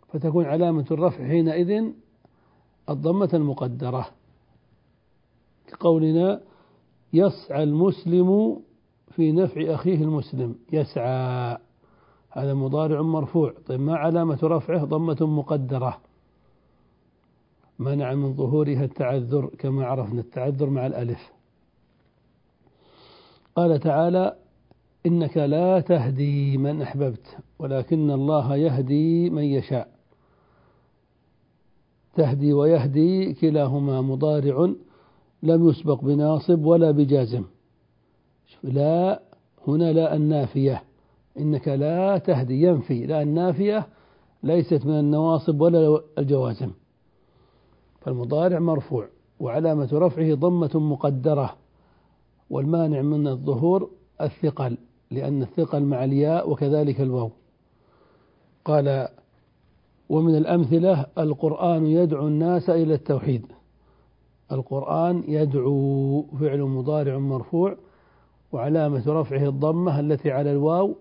فتكون 0.08 0.46
علامة 0.46 0.86
الرفع 0.92 1.28
حينئذ 1.28 1.92
الضمة 2.90 3.30
المقدرة. 3.34 4.10
كقولنا 5.68 6.42
يسعى 7.14 7.64
المسلم 7.64 8.60
في 9.12 9.32
نفع 9.32 9.74
أخيه 9.74 10.04
المسلم 10.04 10.56
يسعى. 10.74 11.58
هذا 12.38 12.54
مضارع 12.54 13.02
مرفوع. 13.02 13.54
طيب 13.66 13.80
ما 13.80 13.96
علامة 13.96 14.40
رفعه؟ 14.44 14.86
ضمة 14.86 15.18
مقدرة. 15.22 15.98
منع 17.80 18.14
من 18.14 18.34
ظهورها 18.34 18.84
التعذر 18.84 19.46
كما 19.60 19.86
عرفنا. 19.86 20.22
التعذر 20.22 20.70
مع 20.70 20.86
الألف. 20.86 21.32
قال 23.56 23.80
تعالى 23.80 24.36
إنك 25.06 25.38
لا 25.38 25.80
تهدي 25.80 26.58
من 26.58 26.82
أحببت 26.82 27.38
ولكن 27.60 28.12
الله 28.12 28.56
يهدي 28.56 29.30
من 29.30 29.44
يشاء. 29.44 29.90
تهدي 32.16 32.54
ويهدي 32.54 33.34
كلاهما 33.34 34.02
مضارع 34.02 34.74
لم 35.44 35.70
يسبق 35.70 36.02
بناصب 36.02 36.66
ولا 36.66 36.92
بجازم. 36.92 37.44
لا 38.64 39.22
هنا 39.68 39.94
لا 39.94 40.16
النافية. 40.16 40.87
إنك 41.40 41.68
لا 41.68 42.18
تهدي 42.18 42.62
ينفي 42.62 43.06
لا 43.06 43.22
النافية 43.22 43.88
ليست 44.44 44.86
من 44.86 45.00
النواصب 45.00 45.62
ولا 45.62 46.02
الجوازم. 46.18 46.72
فالمضارع 48.02 48.60
مرفوع 48.60 49.08
وعلامة 49.40 49.90
رفعه 49.94 50.34
ضمة 50.34 50.72
مقدرة 50.76 51.56
والمانع 52.50 53.02
من 53.02 53.28
الظهور 53.28 53.90
الثقل 54.22 54.78
لأن 55.12 55.42
الثقل 55.42 55.84
مع 55.84 56.04
الياء 56.04 56.50
وكذلك 56.50 57.02
الواو. 57.02 57.30
قال 58.66 59.08
ومن 60.10 60.36
الأمثلة 60.36 61.06
القرآن 61.18 61.86
يدعو 61.86 62.28
الناس 62.28 62.70
إلى 62.70 62.94
التوحيد. 62.94 63.46
القرآن 64.52 65.24
يدعو 65.28 66.22
فعل 66.40 66.62
مضارع 66.62 67.18
مرفوع 67.18 67.76
وعلامة 68.52 69.04
رفعه 69.08 69.50
الضمة 69.50 70.00
التي 70.00 70.32
على 70.32 70.52
الواو 70.52 70.96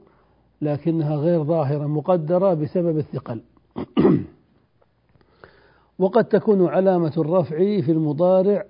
لكنها 0.60 1.16
غير 1.16 1.44
ظاهرة 1.44 1.86
مقدرة 1.86 2.54
بسبب 2.54 2.98
الثقل. 2.98 3.42
وقد 5.98 6.24
تكون 6.24 6.66
علامة 6.66 7.12
الرفع 7.18 7.56
في 7.56 7.92
المضارع 7.92 8.64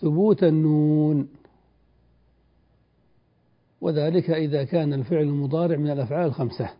ثبوت 0.00 0.44
النون. 0.44 1.28
وذلك 3.80 4.30
إذا 4.30 4.64
كان 4.64 4.92
الفعل 4.92 5.22
المضارع 5.22 5.76
من 5.76 5.90
الأفعال 5.90 6.26
الخمسة. 6.26 6.70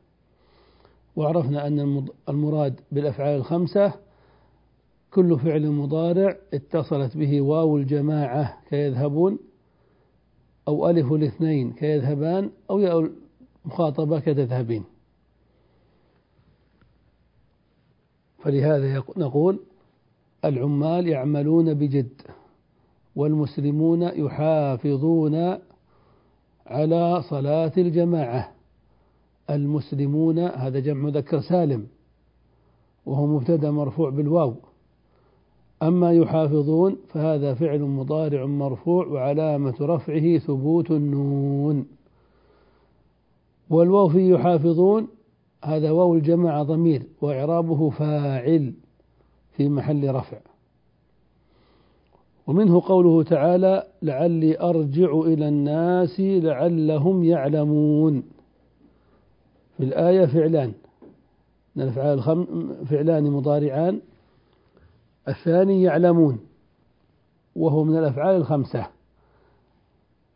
وعرفنا 1.16 1.66
أن 1.66 2.06
المراد 2.28 2.80
بالأفعال 2.92 3.38
الخمسة 3.38 3.92
كل 5.10 5.38
فعل 5.38 5.70
مضارع 5.70 6.36
اتصلت 6.54 7.16
به 7.16 7.40
واو 7.40 7.76
الجماعة 7.76 8.56
كيذهبون. 8.70 9.38
أو 10.68 10.90
ألف 10.90 11.12
الاثنين 11.12 11.72
كيذهبان 11.72 12.50
أو 12.70 12.78
ياء 12.78 13.10
المخاطبة 13.64 14.20
كتذهبين. 14.20 14.84
فلهذا 18.38 19.04
نقول 19.16 19.60
العمال 20.44 21.08
يعملون 21.08 21.74
بجد 21.74 22.22
والمسلمون 23.16 24.02
يحافظون 24.02 25.58
على 26.66 27.22
صلاة 27.30 27.72
الجماعة. 27.78 28.52
المسلمون 29.50 30.38
هذا 30.38 30.80
جمع 30.80 31.02
مذكر 31.02 31.40
سالم 31.40 31.86
وهو 33.06 33.26
مبتدأ 33.26 33.70
مرفوع 33.70 34.10
بالواو. 34.10 34.54
أما 35.82 36.12
يحافظون 36.12 36.96
فهذا 37.08 37.54
فعل 37.54 37.80
مضارع 37.80 38.46
مرفوع 38.46 39.06
وعلامة 39.06 39.74
رفعه 39.80 40.38
ثبوت 40.38 40.90
النون 40.90 41.86
والواو 43.70 44.08
في 44.08 44.30
يحافظون 44.30 45.08
هذا 45.64 45.90
واو 45.90 46.14
الجماعة 46.14 46.62
ضمير 46.62 47.02
وإعرابه 47.20 47.90
فاعل 47.90 48.72
في 49.56 49.68
محل 49.68 50.14
رفع 50.14 50.38
ومنه 52.46 52.82
قوله 52.86 53.22
تعالى 53.22 53.86
لعلي 54.02 54.60
أرجع 54.60 55.20
إلى 55.20 55.48
الناس 55.48 56.20
لعلهم 56.20 57.24
يعلمون 57.24 58.22
في 59.76 59.84
الآية 59.84 60.26
فعلان 60.26 60.72
الأفعال. 61.76 62.46
فعلان 62.86 63.24
مضارعان 63.24 64.00
الثاني 65.28 65.82
يعلمون 65.82 66.38
وهو 67.56 67.84
من 67.84 67.98
الأفعال 67.98 68.36
الخمسة 68.36 68.86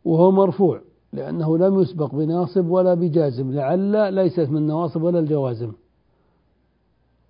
وهو 0.05 0.31
مرفوع 0.31 0.81
لأنه 1.13 1.57
لم 1.57 1.79
يسبق 1.79 2.15
بناصب 2.15 2.65
ولا 2.69 2.93
بجازم 2.93 3.51
لعل 3.51 4.13
ليست 4.13 4.49
من 4.49 4.67
نواصب 4.67 5.03
ولا 5.03 5.19
الجوازم. 5.19 5.71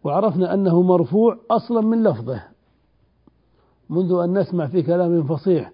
وعرفنا 0.04 0.54
أنه 0.54 0.82
مرفوع 0.82 1.38
أصلا 1.52 1.82
من 1.82 2.04
لفظه 2.04 2.44
منذ 3.90 4.12
أن 4.14 4.38
نسمع 4.38 4.68
في 4.68 4.82
كلام 4.82 5.24
فصيح 5.24 5.72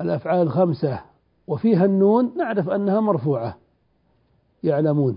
الأفعال 0.00 0.42
الخمسة 0.42 1.00
وفيها 1.46 1.84
النون 1.84 2.32
نعرف 2.36 2.68
أنها 2.68 3.00
مرفوعة 3.00 3.58
يعلمون. 4.62 5.16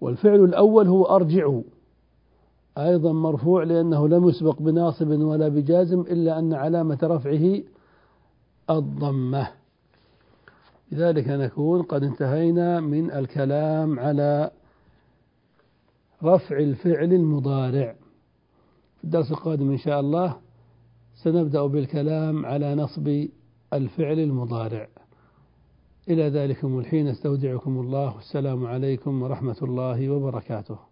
والفعل 0.00 0.44
الأول 0.44 0.88
هو 0.88 1.04
أرجعوا 1.04 1.62
أيضا 2.78 3.12
مرفوع 3.12 3.62
لأنه 3.62 4.08
لم 4.08 4.28
يسبق 4.28 4.62
بناصب 4.62 5.08
ولا 5.08 5.48
بجازم 5.48 6.00
إلا 6.00 6.38
أن 6.38 6.54
علامة 6.54 6.98
رفعه 7.02 7.62
الضمة. 8.70 9.48
لذلك 10.92 11.28
نكون 11.28 11.82
قد 11.82 12.02
انتهينا 12.02 12.80
من 12.80 13.10
الكلام 13.10 14.00
على 14.00 14.50
رفع 16.24 16.58
الفعل 16.58 17.12
المضارع. 17.12 17.94
في 18.98 19.04
الدرس 19.04 19.30
القادم 19.30 19.70
إن 19.70 19.78
شاء 19.78 20.00
الله 20.00 20.36
سنبدأ 21.14 21.66
بالكلام 21.66 22.46
على 22.46 22.74
نصب 22.74 23.26
الفعل 23.72 24.18
المضارع. 24.18 24.88
إلى 26.08 26.28
ذلكم 26.28 26.78
الحين 26.78 27.08
أستودعكم 27.08 27.80
الله. 27.80 28.16
والسلام 28.16 28.66
عليكم 28.66 29.22
ورحمة 29.22 29.56
الله 29.62 30.10
وبركاته. 30.10 30.91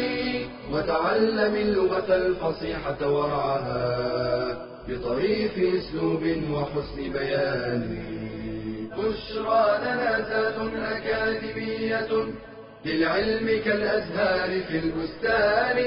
وتعلم 0.73 1.55
اللغة 1.55 2.15
الفصيحة 2.15 3.11
ورعاها 3.11 4.67
بطريف 4.87 5.51
أسلوب 5.57 6.23
وحسن 6.53 7.11
بيان. 7.13 7.97
بشرى 8.97 9.79
لنا 9.81 10.11
ذات 10.29 10.55
أكاديمية 10.75 12.25
للعلم 12.85 13.61
كالأزهار 13.65 14.61
في 14.61 14.77
البستان. 14.77 15.77